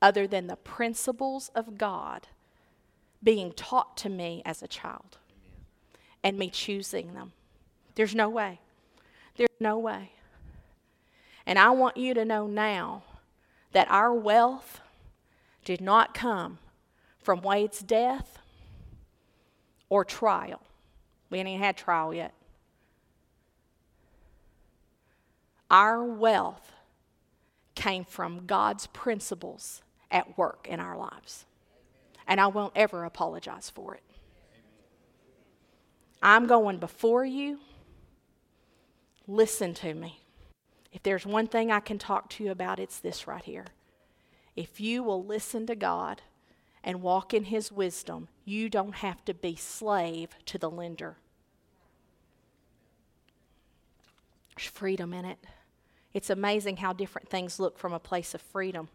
other 0.00 0.26
than 0.26 0.46
the 0.46 0.56
principles 0.56 1.50
of 1.54 1.78
God 1.78 2.28
being 3.22 3.52
taught 3.52 3.96
to 3.98 4.08
me 4.08 4.42
as 4.44 4.62
a 4.62 4.68
child 4.68 5.18
and 6.22 6.38
me 6.38 6.50
choosing 6.50 7.14
them. 7.14 7.32
There's 7.94 8.14
no 8.14 8.28
way. 8.28 8.60
There's 9.36 9.48
no 9.58 9.78
way. 9.78 10.12
And 11.46 11.58
I 11.58 11.70
want 11.70 11.96
you 11.96 12.14
to 12.14 12.24
know 12.24 12.46
now 12.46 13.04
that 13.72 13.90
our 13.90 14.12
wealth 14.12 14.80
did 15.64 15.80
not 15.80 16.14
come 16.14 16.58
from 17.18 17.42
Wade's 17.42 17.80
death 17.80 18.38
or 19.88 20.04
trial. 20.04 20.60
We 21.30 21.38
ain't 21.38 21.48
even 21.48 21.60
had 21.60 21.76
trial 21.76 22.14
yet. 22.14 22.34
Our 25.70 26.04
wealth 26.04 26.72
came 27.74 28.04
from 28.04 28.46
God's 28.46 28.86
principles 28.88 29.82
at 30.10 30.36
work 30.38 30.66
in 30.68 30.80
our 30.80 30.96
lives. 30.96 31.44
And 32.26 32.40
I 32.40 32.46
won't 32.48 32.72
ever 32.76 33.04
apologize 33.04 33.70
for 33.70 33.94
it. 33.94 34.02
I'm 36.22 36.46
going 36.46 36.78
before 36.78 37.24
you. 37.24 37.60
Listen 39.28 39.74
to 39.74 39.94
me. 39.94 40.20
If 40.92 41.02
there's 41.02 41.26
one 41.26 41.46
thing 41.46 41.70
I 41.70 41.80
can 41.80 41.98
talk 41.98 42.30
to 42.30 42.44
you 42.44 42.50
about, 42.50 42.78
it's 42.78 43.00
this 43.00 43.26
right 43.26 43.44
here. 43.44 43.66
If 44.54 44.80
you 44.80 45.02
will 45.02 45.22
listen 45.22 45.66
to 45.66 45.76
God 45.76 46.22
and 46.82 47.02
walk 47.02 47.34
in 47.34 47.44
His 47.44 47.70
wisdom, 47.70 48.28
you 48.44 48.68
don't 48.68 48.96
have 48.96 49.24
to 49.26 49.34
be 49.34 49.56
slave 49.56 50.30
to 50.46 50.58
the 50.58 50.70
lender. 50.70 51.18
There's 54.56 54.68
freedom 54.68 55.12
in 55.12 55.26
it. 55.26 55.38
It's 56.14 56.30
amazing 56.30 56.78
how 56.78 56.94
different 56.94 57.28
things 57.28 57.60
look 57.60 57.78
from 57.78 57.92
a 57.92 57.98
place 57.98 58.34
of 58.34 58.40
freedom. 58.40 58.88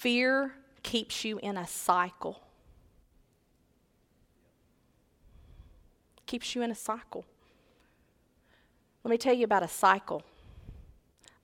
Fear 0.00 0.54
keeps 0.82 1.26
you 1.26 1.38
in 1.42 1.58
a 1.58 1.66
cycle. 1.66 2.40
Keeps 6.24 6.54
you 6.54 6.62
in 6.62 6.70
a 6.70 6.74
cycle. 6.74 7.26
Let 9.04 9.10
me 9.10 9.18
tell 9.18 9.34
you 9.34 9.44
about 9.44 9.62
a 9.62 9.68
cycle. 9.68 10.22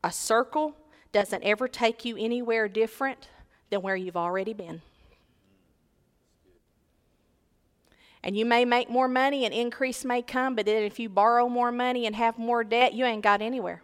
A 0.02 0.10
circle 0.10 0.74
doesn't 1.12 1.42
ever 1.42 1.68
take 1.68 2.06
you 2.06 2.16
anywhere 2.16 2.66
different 2.66 3.28
than 3.68 3.82
where 3.82 3.94
you've 3.94 4.16
already 4.16 4.54
been. 4.54 4.80
And 8.22 8.38
you 8.38 8.46
may 8.46 8.64
make 8.64 8.88
more 8.88 9.06
money 9.06 9.44
and 9.44 9.52
increase 9.52 10.02
may 10.02 10.22
come, 10.22 10.56
but 10.56 10.64
then 10.64 10.82
if 10.82 10.98
you 10.98 11.10
borrow 11.10 11.46
more 11.50 11.72
money 11.72 12.06
and 12.06 12.16
have 12.16 12.38
more 12.38 12.64
debt, 12.64 12.94
you 12.94 13.04
ain't 13.04 13.22
got 13.22 13.42
anywhere. 13.42 13.82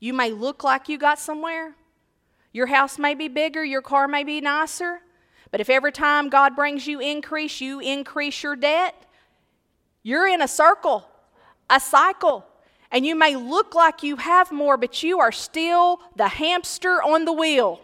You 0.00 0.14
may 0.14 0.30
look 0.30 0.64
like 0.64 0.88
you 0.88 0.96
got 0.96 1.18
somewhere, 1.18 1.74
your 2.56 2.68
house 2.68 2.98
may 2.98 3.14
be 3.14 3.28
bigger, 3.28 3.62
your 3.62 3.82
car 3.82 4.08
may 4.08 4.24
be 4.24 4.40
nicer, 4.40 5.02
but 5.50 5.60
if 5.60 5.68
every 5.68 5.92
time 5.92 6.30
God 6.30 6.56
brings 6.56 6.86
you 6.86 7.00
increase, 7.00 7.60
you 7.60 7.80
increase 7.80 8.42
your 8.42 8.56
debt, 8.56 8.94
you're 10.02 10.26
in 10.26 10.40
a 10.40 10.48
circle, 10.48 11.06
a 11.68 11.78
cycle. 11.78 12.46
And 12.90 13.04
you 13.04 13.14
may 13.14 13.36
look 13.36 13.74
like 13.74 14.02
you 14.02 14.16
have 14.16 14.50
more, 14.50 14.78
but 14.78 15.02
you 15.02 15.20
are 15.20 15.32
still 15.32 16.00
the 16.14 16.28
hamster 16.28 17.02
on 17.02 17.26
the 17.26 17.32
wheel. 17.32 17.80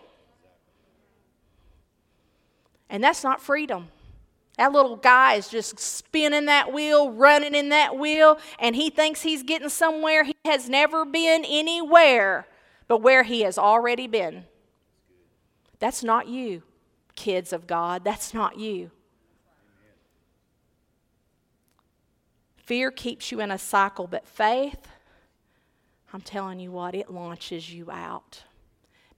And 2.88 3.04
that's 3.04 3.22
not 3.22 3.42
freedom. 3.42 3.88
That 4.56 4.72
little 4.72 4.96
guy 4.96 5.34
is 5.34 5.48
just 5.48 5.78
spinning 5.78 6.46
that 6.46 6.72
wheel, 6.72 7.10
running 7.10 7.54
in 7.54 7.68
that 7.70 7.98
wheel, 7.98 8.38
and 8.58 8.74
he 8.74 8.88
thinks 8.88 9.20
he's 9.20 9.42
getting 9.42 9.68
somewhere 9.68 10.24
he 10.24 10.34
has 10.46 10.70
never 10.70 11.04
been 11.04 11.44
anywhere 11.44 12.46
but 12.88 13.02
where 13.02 13.22
he 13.22 13.40
has 13.42 13.58
already 13.58 14.06
been. 14.06 14.44
That's 15.82 16.04
not 16.04 16.28
you, 16.28 16.62
kids 17.16 17.52
of 17.52 17.66
God. 17.66 18.04
That's 18.04 18.32
not 18.32 18.56
you. 18.56 18.92
Fear 22.58 22.92
keeps 22.92 23.32
you 23.32 23.40
in 23.40 23.50
a 23.50 23.58
cycle, 23.58 24.06
but 24.06 24.28
faith, 24.28 24.86
I'm 26.12 26.20
telling 26.20 26.60
you 26.60 26.70
what, 26.70 26.94
it 26.94 27.10
launches 27.10 27.74
you 27.74 27.90
out. 27.90 28.44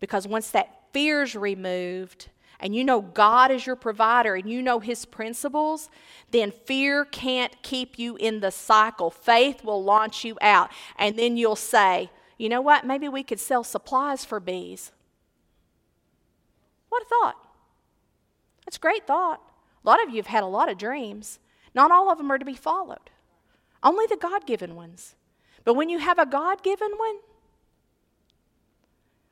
Because 0.01 0.27
once 0.27 0.49
that 0.53 0.91
fear's 0.95 1.37
removed, 1.37 2.31
and 2.59 2.75
you 2.75 2.83
know 2.83 3.03
God 3.03 3.51
is 3.51 3.67
your 3.67 3.77
provider 3.77 4.35
and 4.35 4.51
you 4.51 4.63
know 4.63 4.81
His 4.81 5.05
principles, 5.05 5.91
then 6.31 6.51
fear 6.51 7.05
can't 7.05 7.55
keep 7.61 7.99
you 7.99 8.17
in 8.17 8.41
the 8.41 8.51
cycle. 8.51 9.11
Faith 9.11 9.63
will 9.63 9.85
launch 9.85 10.25
you 10.25 10.39
out. 10.41 10.71
And 10.99 11.19
then 11.19 11.37
you'll 11.37 11.57
say, 11.57 12.09
you 12.39 12.49
know 12.49 12.63
what? 12.63 12.87
Maybe 12.87 13.07
we 13.11 13.23
could 13.23 13.39
sell 13.39 13.65
supplies 13.65 14.25
for 14.25 14.41
bees. 14.41 14.93
What 16.95 17.03
a 17.03 17.07
thought. 17.07 17.37
That's 18.65 18.77
a 18.77 18.81
great 18.81 19.05
thought. 19.05 19.41
A 19.85 19.89
lot 19.89 20.01
of 20.01 20.11
you 20.11 20.17
have 20.19 20.29
had 20.29 20.45
a 20.45 20.47
lot 20.47 20.69
of 20.69 20.79
dreams. 20.79 21.41
Not 21.75 21.91
all 21.91 22.09
of 22.09 22.19
them 22.19 22.31
are 22.31 22.39
to 22.39 22.45
be 22.45 22.55
followed, 22.55 23.11
only 23.83 24.07
the 24.07 24.17
God 24.17 24.47
given 24.47 24.77
ones. 24.77 25.17
But 25.65 25.75
when 25.75 25.89
you 25.89 25.99
have 25.99 26.21
a 26.21 26.25
God 26.25 26.63
given 26.63 26.93
one, 26.97 27.17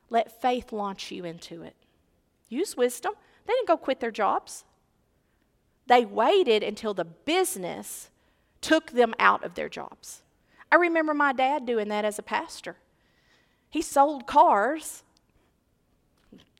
let 0.09 0.41
faith 0.41 0.73
launch 0.73 1.09
you 1.09 1.23
into 1.23 1.61
it. 1.61 1.77
Use 2.49 2.75
wisdom. 2.75 3.13
They 3.47 3.53
didn't 3.53 3.69
go 3.69 3.77
quit 3.77 4.01
their 4.01 4.11
jobs, 4.11 4.65
they 5.87 6.03
waited 6.03 6.63
until 6.63 6.93
the 6.93 7.05
business 7.05 8.09
took 8.59 8.91
them 8.91 9.13
out 9.19 9.45
of 9.45 9.55
their 9.55 9.69
jobs. 9.69 10.21
I 10.69 10.75
remember 10.75 11.13
my 11.13 11.31
dad 11.31 11.65
doing 11.65 11.87
that 11.87 12.03
as 12.03 12.19
a 12.19 12.23
pastor. 12.23 12.75
He 13.69 13.81
sold 13.81 14.27
cars 14.27 15.02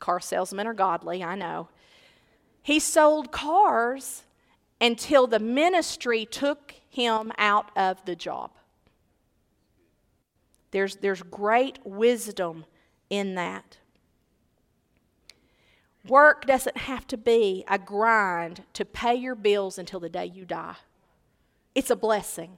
Car 0.03 0.19
salesmen 0.19 0.67
are 0.67 0.73
godly, 0.73 1.23
I 1.23 1.35
know. 1.35 1.69
He 2.61 2.77
sold 2.77 3.31
cars 3.31 4.23
until 4.81 5.27
the 5.27 5.39
ministry 5.39 6.25
took 6.25 6.75
him 6.89 7.31
out 7.37 7.71
of 7.77 8.03
the 8.03 8.13
job. 8.13 8.51
There's, 10.71 10.97
there's 10.97 11.21
great 11.21 11.79
wisdom 11.85 12.65
in 13.09 13.35
that. 13.35 13.77
Work 16.05 16.47
doesn't 16.47 16.75
have 16.75 17.07
to 17.07 17.15
be 17.15 17.63
a 17.69 17.79
grind 17.79 18.63
to 18.73 18.83
pay 18.83 19.15
your 19.15 19.35
bills 19.35 19.77
until 19.77 20.01
the 20.01 20.09
day 20.09 20.25
you 20.25 20.43
die. 20.43 20.75
It's 21.75 21.89
a 21.89 21.95
blessing. 21.95 22.57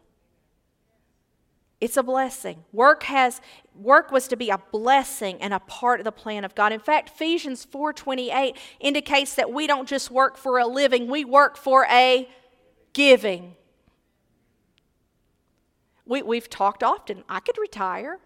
It's 1.81 1.97
a 1.97 2.03
blessing. 2.03 2.63
Work 2.71 3.03
has 3.03 3.41
work 3.75 4.11
was 4.11 4.27
to 4.29 4.37
be 4.37 4.49
a 4.49 4.57
blessing 4.71 5.41
and 5.41 5.53
a 5.53 5.59
part 5.59 5.99
of 5.99 6.05
the 6.05 6.11
plan 6.11 6.45
of 6.45 6.55
God. 6.55 6.71
In 6.71 6.79
fact, 6.79 7.09
Ephesians 7.09 7.65
4:28 7.65 8.55
indicates 8.79 9.35
that 9.35 9.51
we 9.51 9.67
don't 9.67 9.87
just 9.87 10.09
work 10.09 10.37
for 10.37 10.57
a 10.57 10.65
living, 10.65 11.07
we 11.07 11.25
work 11.25 11.57
for 11.57 11.85
a 11.89 12.29
giving. 12.93 13.55
We, 16.05 16.21
we've 16.21 16.49
talked 16.49 16.83
often. 16.83 17.23
I 17.27 17.39
could 17.39 17.57
retire. 17.57 18.19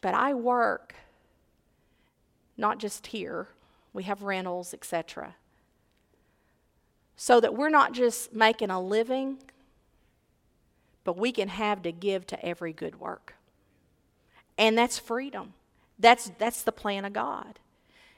But 0.00 0.14
I 0.14 0.34
work 0.34 0.94
not 2.56 2.78
just 2.78 3.08
here, 3.08 3.48
we 3.92 4.04
have 4.04 4.22
rentals, 4.22 4.72
etc. 4.72 5.34
So 7.16 7.40
that 7.40 7.54
we're 7.54 7.70
not 7.70 7.92
just 7.92 8.34
making 8.34 8.70
a 8.70 8.80
living, 8.80 9.38
but 11.04 11.16
we 11.16 11.32
can 11.32 11.48
have 11.48 11.82
to 11.82 11.92
give 11.92 12.26
to 12.28 12.44
every 12.44 12.72
good 12.72 13.00
work. 13.00 13.34
And 14.58 14.76
that's 14.76 14.98
freedom. 14.98 15.54
That's, 15.98 16.30
that's 16.38 16.62
the 16.62 16.72
plan 16.72 17.04
of 17.04 17.12
God. 17.12 17.58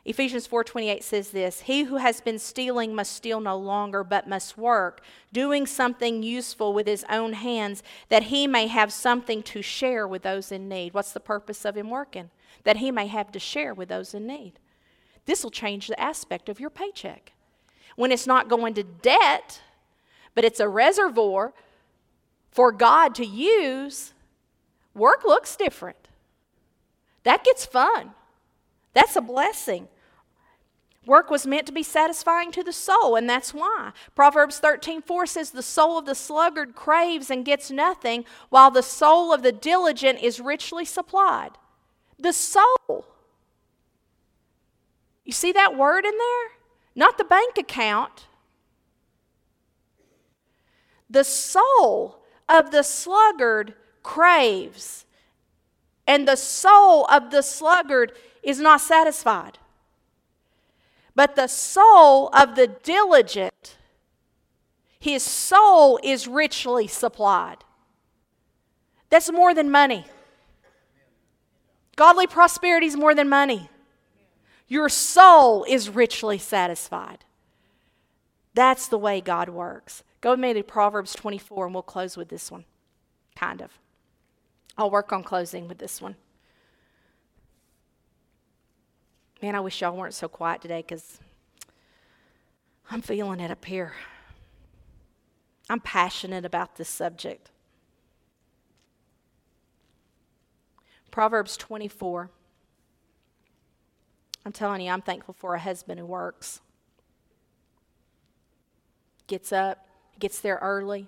Ephesians 0.05 0.47
4:28 0.49 1.03
says 1.03 1.33
this, 1.33 1.61
"He 1.61 1.83
who 1.83 1.97
has 1.97 2.23
been 2.23 2.39
stealing 2.39 2.95
must 2.95 3.13
steal 3.13 3.41
no 3.41 3.59
longer, 3.59 4.03
but 4.03 4.27
must 4.27 4.57
work, 4.57 5.03
doing 5.35 5.67
something 5.67 6.23
useful 6.23 6.73
with 6.73 6.87
his 6.87 7.05
own 7.11 7.35
hands, 7.35 7.83
that 8.09 8.25
he 8.25 8.47
may 8.47 8.69
have 8.69 8.91
something 8.91 9.43
to 9.43 9.61
share 9.61 10.09
with 10.09 10.23
those 10.23 10.51
in 10.51 10.67
need." 10.67 10.95
What's 10.95 11.13
the 11.13 11.21
purpose 11.21 11.67
of 11.67 11.77
him 11.77 11.91
working? 11.91 12.31
That 12.65 12.79
he 12.79 12.91
may 12.91 13.07
have 13.09 13.31
to 13.33 13.39
share 13.39 13.75
with 13.75 13.91
those 13.91 14.15
in 14.15 14.27
need. 14.27 14.59
This 15.27 15.45
will 15.45 15.51
change 15.51 15.89
the 15.89 16.01
aspect 16.01 16.49
of 16.49 16.59
your 16.59 16.71
paycheck. 16.71 17.33
When 17.99 18.13
it's 18.13 18.29
not 18.29 18.49
going 18.49 18.75
to 18.75 18.85
debt, 18.85 19.61
but 20.37 20.45
it's 20.45 20.61
a 20.61 20.69
reservoir 20.69 21.53
for 22.49 22.71
God 22.71 23.13
to 23.17 23.27
use, 23.27 24.15
work 24.95 25.25
looks 25.25 25.57
different. 25.57 26.07
That 27.25 27.43
gets 27.43 27.67
fun. 27.67 28.13
That's 28.95 29.17
a 29.17 29.21
blessing. 29.21 29.89
Work 31.07 31.29
was 31.29 31.45
meant 31.45 31.67
to 31.67 31.73
be 31.73 31.83
satisfying 31.83 32.53
to 32.53 32.63
the 32.63 32.73
soul, 32.73 33.17
and 33.17 33.29
that's 33.29 33.53
why. 33.53 33.91
Proverbs 34.15 34.61
13 34.61 35.03
4 35.03 35.27
says, 35.27 35.51
The 35.51 35.61
soul 35.61 35.99
of 35.99 36.07
the 36.07 36.15
sluggard 36.15 36.77
craves 36.77 37.33
and 37.33 37.45
gets 37.45 37.69
nothing, 37.69 38.25
while 38.49 38.71
the 38.71 38.81
soul 38.81 39.35
of 39.35 39.43
the 39.43 39.51
diligent 39.51 40.21
is 40.23 40.39
richly 40.39 40.85
supplied. 40.85 41.59
The 42.17 42.33
soul. 42.33 43.09
You 45.25 45.33
see 45.33 45.51
that 45.51 45.77
word 45.77 46.05
in 46.05 46.17
there? 46.17 46.58
Not 46.99 47.17
the 47.17 47.23
bank 47.23 47.57
account. 47.57 48.27
The 51.09 51.23
soul 51.23 52.25
of 52.49 52.73
the 52.73 52.83
sluggard 52.83 53.75
craves, 54.03 55.07
and 56.09 56.27
the 56.27 56.35
soul 56.35 57.07
of 57.07 57.31
the 57.31 57.43
sluggard 57.43 58.15
is 58.43 58.59
not 58.59 58.81
satisfied. 58.81 59.59
But 61.15 61.37
the 61.37 61.47
soul 61.47 62.31
of 62.33 62.57
the 62.57 62.67
diligent, 62.67 63.77
his 64.99 65.23
soul 65.23 66.01
is 66.03 66.27
richly 66.27 66.89
supplied. 66.89 67.59
That's 69.09 69.31
more 69.31 69.55
than 69.55 69.71
money. 69.71 70.05
Godly 71.95 72.27
prosperity 72.27 72.87
is 72.87 72.97
more 72.97 73.15
than 73.15 73.29
money. 73.29 73.71
Your 74.69 74.91
soul 74.91 75.65
is 75.65 75.89
richly 75.89 76.39
satisfied. 76.39 77.25
That's 78.55 78.87
the 78.87 78.99
way 78.99 79.21
God 79.21 79.49
works. 79.49 80.03
Go 80.21 80.33
with 80.33 80.41
me 80.41 80.53
to 80.53 80.63
Proverbs 80.63 81.15
24 81.15 81.67
and 81.67 81.75
we'll 81.75 81.83
close 81.83 82.17
with 82.17 82.29
this 82.29 82.51
one. 82.51 82.65
Kind 83.35 83.63
of. 83.63 83.79
I'll 84.77 84.91
work 84.91 85.13
on 85.13 85.23
closing 85.23 85.69
with 85.69 85.79
this 85.79 86.03
one. 86.03 86.17
Man, 89.41 89.55
I 89.55 89.61
wish 89.61 89.81
y'all 89.81 89.97
weren't 89.97 90.15
so 90.15 90.29
quiet 90.29 90.61
today 90.61 90.85
because 90.87 91.19
I'm 92.91 93.01
feeling 93.01 93.41
it 93.41 93.51
up 93.51 93.65
here. 93.65 93.93
I'm 95.71 95.81
passionate 95.81 96.45
about 96.45 96.77
this 96.77 96.89
subject. 96.89 97.51
Proverbs 101.11 101.57
24. 101.57 102.31
I'm 104.49 104.53
telling 104.53 104.81
you, 104.81 104.91
I'm 104.91 105.03
thankful 105.03 105.35
for 105.35 105.55
a 105.55 105.59
husband 105.59 106.01
who 106.01 106.07
works. 106.07 106.63
Gets 109.27 109.53
up, 109.53 109.87
gets 110.19 110.41
there 110.41 110.59
early, 110.63 111.07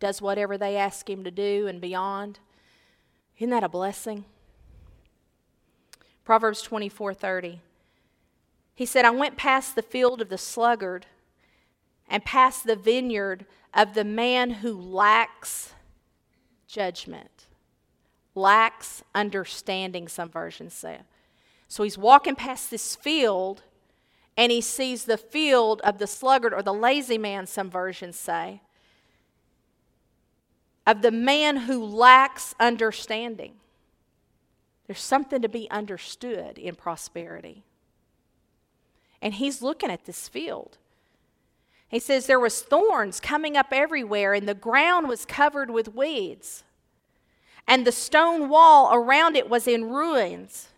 does 0.00 0.20
whatever 0.20 0.58
they 0.58 0.76
ask 0.76 1.08
him 1.08 1.24
to 1.24 1.30
do 1.30 1.66
and 1.66 1.80
beyond. 1.80 2.40
Isn't 3.38 3.48
that 3.48 3.64
a 3.64 3.70
blessing? 3.70 4.26
Proverbs 6.24 6.60
24:30. 6.60 7.62
He 8.74 8.84
said, 8.84 9.06
"I 9.06 9.10
went 9.12 9.38
past 9.38 9.76
the 9.76 9.82
field 9.82 10.20
of 10.20 10.28
the 10.28 10.36
sluggard 10.36 11.06
and 12.06 12.22
past 12.22 12.64
the 12.66 12.76
vineyard 12.76 13.46
of 13.72 13.94
the 13.94 14.04
man 14.04 14.50
who 14.60 14.78
lacks 14.78 15.72
judgment." 16.66 17.46
Lacks 18.34 19.02
understanding, 19.14 20.06
some 20.06 20.28
versions 20.28 20.74
say. 20.74 21.00
So 21.68 21.82
he's 21.82 21.98
walking 21.98 22.36
past 22.36 22.70
this 22.70 22.94
field 22.94 23.62
and 24.36 24.50
he 24.50 24.60
sees 24.60 25.04
the 25.04 25.16
field 25.16 25.80
of 25.82 25.98
the 25.98 26.06
sluggard 26.06 26.52
or 26.52 26.62
the 26.62 26.74
lazy 26.74 27.18
man, 27.18 27.46
some 27.46 27.70
versions 27.70 28.16
say, 28.16 28.60
of 30.86 31.02
the 31.02 31.10
man 31.10 31.56
who 31.56 31.82
lacks 31.84 32.54
understanding. 32.60 33.54
There's 34.86 35.00
something 35.00 35.40
to 35.40 35.48
be 35.48 35.70
understood 35.70 36.58
in 36.58 36.74
prosperity. 36.74 37.64
And 39.22 39.34
he's 39.34 39.62
looking 39.62 39.90
at 39.90 40.04
this 40.04 40.28
field. 40.28 40.76
He 41.88 41.98
says 41.98 42.26
there 42.26 42.40
was 42.40 42.60
thorns 42.60 43.20
coming 43.20 43.56
up 43.56 43.68
everywhere 43.72 44.34
and 44.34 44.48
the 44.48 44.54
ground 44.54 45.08
was 45.08 45.24
covered 45.24 45.70
with 45.70 45.94
weeds. 45.94 46.64
And 47.66 47.86
the 47.86 47.92
stone 47.92 48.50
wall 48.50 48.92
around 48.92 49.36
it 49.36 49.48
was 49.48 49.66
in 49.66 49.84
ruins. 49.88 50.68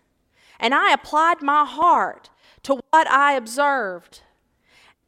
And 0.58 0.74
I 0.74 0.92
applied 0.92 1.42
my 1.42 1.64
heart 1.64 2.30
to 2.62 2.80
what 2.90 3.10
I 3.10 3.34
observed 3.34 4.22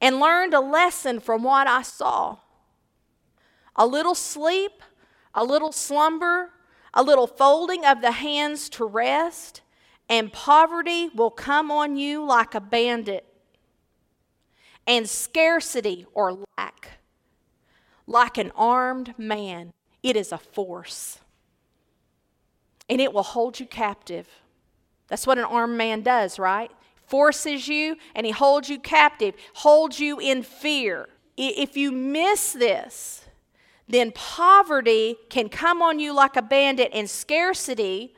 and 0.01 0.21
learned 0.21 0.55
a 0.55 0.61
lesson 0.61 1.21
from 1.21 1.43
what 1.43 1.67
I 1.67 1.83
saw. 1.83 2.39
A 3.77 3.87
little 3.87 4.15
sleep, 4.15 4.83
a 5.35 5.45
little 5.45 5.73
slumber, 5.73 6.51
a 6.95 7.03
little 7.03 7.27
folding 7.27 7.85
of 7.85 8.01
the 8.01 8.13
hands 8.13 8.69
to 8.71 8.85
rest, 8.85 9.61
and 10.09 10.33
poverty 10.33 11.11
will 11.15 11.31
come 11.31 11.71
on 11.71 11.97
you 11.97 12.25
like 12.25 12.55
a 12.55 12.61
bandit, 12.61 13.27
and 14.87 15.09
scarcity 15.09 16.07
or 16.15 16.39
lack 16.57 16.99
like 18.07 18.39
an 18.39 18.51
armed 18.57 19.15
man. 19.19 19.73
It 20.03 20.17
is 20.17 20.33
a 20.33 20.39
force, 20.39 21.19
and 22.89 23.01
it 23.01 23.13
will 23.13 23.23
hold 23.23 23.61
you 23.61 23.67
captive. 23.67 24.29
That's 25.09 25.27
what 25.27 25.39
an 25.39 25.45
armed 25.45 25.77
man 25.77 26.03
does, 26.03 26.39
right? 26.39 26.71
Forces 27.07 27.67
you 27.67 27.97
and 28.15 28.27
he 28.27 28.33
holds 28.33 28.69
you 28.69 28.79
captive, 28.79 29.35
holds 29.55 29.99
you 29.99 30.19
in 30.21 30.43
fear. 30.43 31.09
If 31.37 31.77
you 31.77 31.91
miss 31.91 32.53
this, 32.53 33.25
then 33.89 34.13
poverty 34.13 35.17
can 35.31 35.49
come 35.49 35.81
on 35.81 35.99
you 35.99 36.13
like 36.13 36.37
a 36.37 36.43
bandit, 36.43 36.91
and 36.93 37.09
scarcity, 37.09 38.15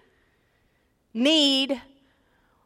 need, 1.14 1.80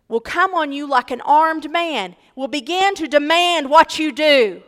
will 0.08 0.20
come 0.20 0.54
on 0.54 0.72
you 0.72 0.88
like 0.88 1.10
an 1.10 1.20
armed 1.20 1.70
man, 1.70 2.16
will 2.34 2.48
begin 2.48 2.94
to 2.94 3.06
demand 3.06 3.68
what 3.68 3.98
you 3.98 4.10
do. 4.10 4.62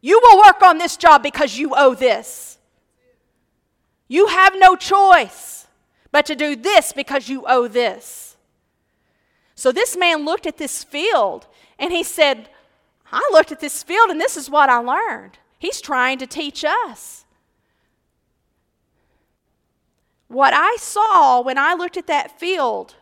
You 0.00 0.18
will 0.22 0.38
work 0.38 0.62
on 0.62 0.78
this 0.78 0.96
job 0.96 1.22
because 1.22 1.58
you 1.58 1.74
owe 1.76 1.94
this. 1.94 2.58
You 4.08 4.26
have 4.26 4.54
no 4.56 4.74
choice 4.74 5.68
but 6.10 6.26
to 6.26 6.34
do 6.34 6.56
this 6.56 6.92
because 6.92 7.28
you 7.28 7.44
owe 7.46 7.68
this. 7.68 8.29
So 9.60 9.72
this 9.72 9.94
man 9.94 10.24
looked 10.24 10.46
at 10.46 10.56
this 10.56 10.82
field 10.82 11.46
and 11.78 11.92
he 11.92 12.02
said, 12.02 12.48
I 13.12 13.20
looked 13.30 13.52
at 13.52 13.60
this 13.60 13.82
field 13.82 14.08
and 14.08 14.18
this 14.18 14.34
is 14.38 14.48
what 14.48 14.70
I 14.70 14.78
learned. 14.78 15.36
He's 15.58 15.82
trying 15.82 16.16
to 16.20 16.26
teach 16.26 16.64
us. 16.64 17.26
What 20.28 20.54
I 20.54 20.76
saw 20.78 21.42
when 21.42 21.58
I 21.58 21.74
looked 21.74 21.98
at 21.98 22.06
that 22.06 22.40
field 22.40 22.94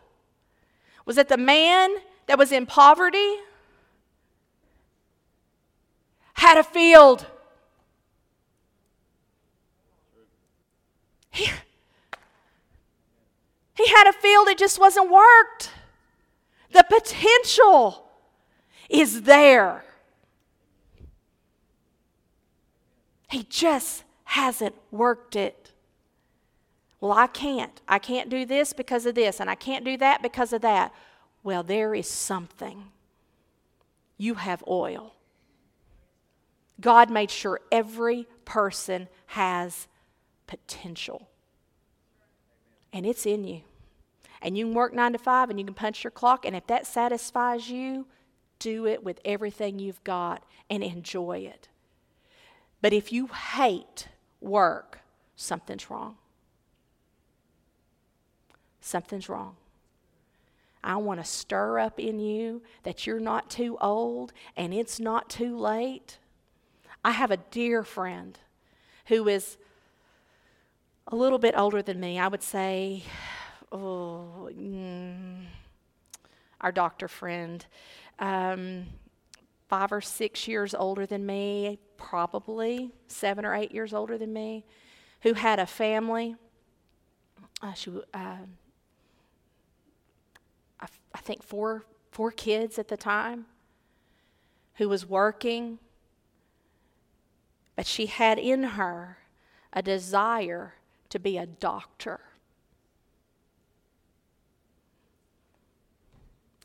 was 1.06 1.14
that 1.14 1.28
the 1.28 1.36
man 1.36 1.94
that 2.26 2.38
was 2.38 2.50
in 2.50 2.66
poverty 2.66 3.36
had 6.32 6.58
a 6.58 6.64
field. 6.64 7.26
He, 11.30 11.52
He 13.76 13.86
had 13.90 14.08
a 14.08 14.12
field, 14.12 14.48
it 14.48 14.58
just 14.58 14.80
wasn't 14.80 15.08
worked. 15.08 15.70
The 16.72 16.84
potential 16.88 18.08
is 18.88 19.22
there. 19.22 19.84
He 23.30 23.44
just 23.44 24.04
hasn't 24.24 24.74
worked 24.90 25.36
it. 25.36 25.72
Well, 27.00 27.12
I 27.12 27.26
can't. 27.26 27.80
I 27.88 27.98
can't 27.98 28.28
do 28.28 28.44
this 28.44 28.72
because 28.72 29.06
of 29.06 29.14
this, 29.14 29.40
and 29.40 29.48
I 29.48 29.54
can't 29.54 29.84
do 29.84 29.96
that 29.98 30.22
because 30.22 30.52
of 30.52 30.62
that. 30.62 30.92
Well, 31.42 31.62
there 31.62 31.94
is 31.94 32.08
something. 32.08 32.84
You 34.16 34.34
have 34.34 34.64
oil. 34.66 35.14
God 36.80 37.10
made 37.10 37.30
sure 37.30 37.60
every 37.70 38.26
person 38.44 39.08
has 39.26 39.86
potential. 40.46 41.28
And 42.92 43.06
it's 43.06 43.26
in 43.26 43.44
you. 43.44 43.62
And 44.40 44.56
you 44.56 44.66
can 44.66 44.74
work 44.74 44.94
nine 44.94 45.12
to 45.12 45.18
five 45.18 45.50
and 45.50 45.58
you 45.58 45.64
can 45.64 45.74
punch 45.74 46.04
your 46.04 46.10
clock, 46.10 46.44
and 46.44 46.54
if 46.54 46.66
that 46.68 46.86
satisfies 46.86 47.68
you, 47.68 48.06
do 48.58 48.86
it 48.86 49.02
with 49.02 49.20
everything 49.24 49.78
you've 49.78 50.02
got 50.04 50.44
and 50.68 50.82
enjoy 50.82 51.38
it. 51.38 51.68
But 52.80 52.92
if 52.92 53.12
you 53.12 53.26
hate 53.26 54.08
work, 54.40 55.00
something's 55.36 55.90
wrong. 55.90 56.16
Something's 58.80 59.28
wrong. 59.28 59.56
I 60.82 60.96
want 60.96 61.20
to 61.20 61.24
stir 61.24 61.80
up 61.80 61.98
in 61.98 62.20
you 62.20 62.62
that 62.84 63.06
you're 63.06 63.20
not 63.20 63.50
too 63.50 63.76
old 63.80 64.32
and 64.56 64.72
it's 64.72 65.00
not 65.00 65.28
too 65.28 65.56
late. 65.56 66.18
I 67.04 67.10
have 67.10 67.30
a 67.30 67.36
dear 67.36 67.82
friend 67.82 68.38
who 69.06 69.26
is 69.28 69.56
a 71.06 71.16
little 71.16 71.38
bit 71.38 71.54
older 71.56 71.82
than 71.82 72.00
me. 72.00 72.18
I 72.18 72.28
would 72.28 72.42
say, 72.42 73.02
oh, 73.72 74.50
mm, 74.52 75.44
our 76.60 76.72
doctor 76.72 77.08
friend, 77.08 77.64
um, 78.18 78.86
five 79.68 79.92
or 79.92 80.00
six 80.00 80.48
years 80.48 80.74
older 80.74 81.06
than 81.06 81.24
me, 81.24 81.78
probably 81.96 82.92
seven 83.06 83.44
or 83.44 83.54
eight 83.54 83.72
years 83.72 83.92
older 83.92 84.18
than 84.18 84.32
me, 84.32 84.64
who 85.22 85.34
had 85.34 85.58
a 85.58 85.66
family. 85.66 86.36
Uh, 87.62 87.72
she, 87.72 87.90
uh, 88.14 88.36
think 91.28 91.42
four 91.42 91.84
four 92.10 92.30
kids 92.30 92.78
at 92.78 92.88
the 92.88 92.96
time, 92.96 93.44
who 94.76 94.88
was 94.88 95.04
working, 95.04 95.78
but 97.76 97.86
she 97.86 98.06
had 98.06 98.38
in 98.38 98.62
her 98.62 99.18
a 99.74 99.82
desire 99.82 100.74
to 101.10 101.18
be 101.18 101.36
a 101.36 101.44
doctor. 101.44 102.20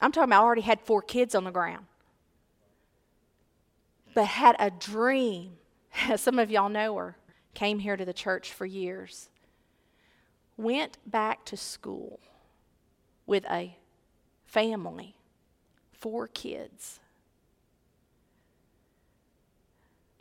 I'm 0.03 0.11
talking 0.11 0.29
about 0.29 0.41
I 0.41 0.45
already 0.45 0.61
had 0.61 0.81
four 0.81 1.01
kids 1.01 1.33
on 1.33 1.45
the 1.45 1.51
ground. 1.51 1.85
But 4.13 4.25
had 4.25 4.57
a 4.59 4.69
dream. 4.69 5.53
Some 6.17 6.39
of 6.39 6.51
y'all 6.51 6.67
know 6.67 6.97
her, 6.97 7.17
came 7.53 7.79
here 7.79 7.95
to 7.95 8.03
the 8.03 8.13
church 8.13 8.51
for 8.51 8.65
years, 8.65 9.29
went 10.57 10.97
back 11.05 11.45
to 11.45 11.57
school 11.57 12.19
with 13.25 13.45
a 13.49 13.77
family, 14.45 15.15
four 15.93 16.27
kids, 16.27 16.99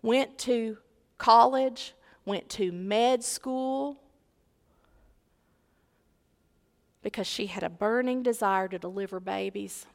went 0.01 0.39
to 0.39 0.79
college, 1.19 1.95
went 2.25 2.49
to 2.51 2.71
med 2.71 3.25
school 3.25 4.02
because 7.03 7.27
she 7.27 7.47
had 7.47 7.63
a 7.63 7.69
burning 7.69 8.23
desire 8.23 8.69
to 8.69 8.79
deliver 8.79 9.21
babies, 9.21 9.87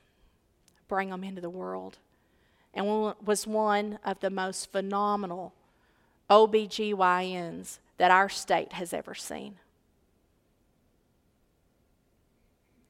bring 0.87 1.09
them 1.09 1.23
into 1.23 1.41
the 1.41 1.49
world 1.49 1.97
and 2.73 2.85
was 3.25 3.47
one 3.47 3.97
of 4.05 4.19
the 4.19 4.29
most 4.29 4.71
phenomenal 4.71 5.53
OBGYNs 6.29 7.79
that 7.97 8.11
our 8.11 8.29
state 8.29 8.73
has 8.73 8.93
ever 8.93 9.15
seen. 9.15 9.55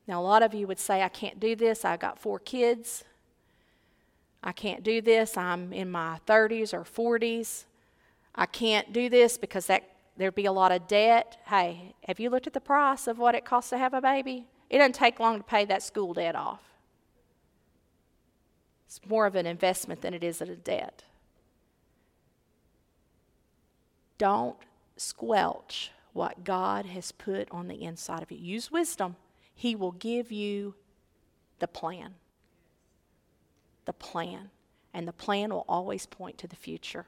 Now, 0.07 0.21
a 0.21 0.23
lot 0.23 0.43
of 0.43 0.53
you 0.53 0.67
would 0.67 0.79
say, 0.79 1.01
I 1.01 1.09
can't 1.09 1.39
do 1.39 1.55
this. 1.55 1.85
I've 1.85 1.99
got 1.99 2.19
four 2.19 2.39
kids. 2.39 3.03
I 4.43 4.51
can't 4.51 4.83
do 4.83 5.01
this. 5.01 5.37
I'm 5.37 5.71
in 5.71 5.89
my 5.89 6.19
30s 6.27 6.73
or 6.73 6.83
40s. 6.83 7.65
I 8.35 8.45
can't 8.45 8.91
do 8.91 9.09
this 9.09 9.37
because 9.37 9.67
that, 9.67 9.89
there'd 10.17 10.35
be 10.35 10.45
a 10.45 10.51
lot 10.51 10.71
of 10.71 10.87
debt. 10.87 11.37
Hey, 11.45 11.95
have 12.07 12.19
you 12.19 12.29
looked 12.29 12.47
at 12.47 12.53
the 12.53 12.59
price 12.59 13.07
of 13.07 13.17
what 13.17 13.35
it 13.35 13.45
costs 13.45 13.69
to 13.69 13.77
have 13.77 13.93
a 13.93 14.01
baby? 14.01 14.47
It 14.69 14.79
doesn't 14.79 14.95
take 14.95 15.19
long 15.19 15.37
to 15.37 15.43
pay 15.43 15.65
that 15.65 15.83
school 15.83 16.13
debt 16.13 16.35
off. 16.35 16.61
It's 18.87 18.99
more 19.07 19.25
of 19.25 19.35
an 19.35 19.45
investment 19.45 20.01
than 20.01 20.13
it 20.13 20.23
is 20.23 20.41
a 20.41 20.45
debt. 20.55 21.03
Don't 24.17 24.57
squelch 24.95 25.91
what 26.13 26.43
God 26.43 26.85
has 26.87 27.11
put 27.11 27.47
on 27.51 27.67
the 27.67 27.83
inside 27.83 28.23
of 28.23 28.31
you. 28.31 28.37
Use 28.37 28.71
wisdom. 28.71 29.15
He 29.53 29.75
will 29.75 29.91
give 29.91 30.31
you 30.31 30.75
the 31.59 31.67
plan. 31.67 32.15
The 33.85 33.93
plan. 33.93 34.49
And 34.93 35.07
the 35.07 35.13
plan 35.13 35.53
will 35.53 35.65
always 35.67 36.05
point 36.07 36.37
to 36.39 36.47
the 36.47 36.55
future, 36.55 37.05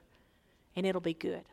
and 0.76 0.86
it'll 0.86 1.02
be 1.02 1.14
good. 1.14 1.44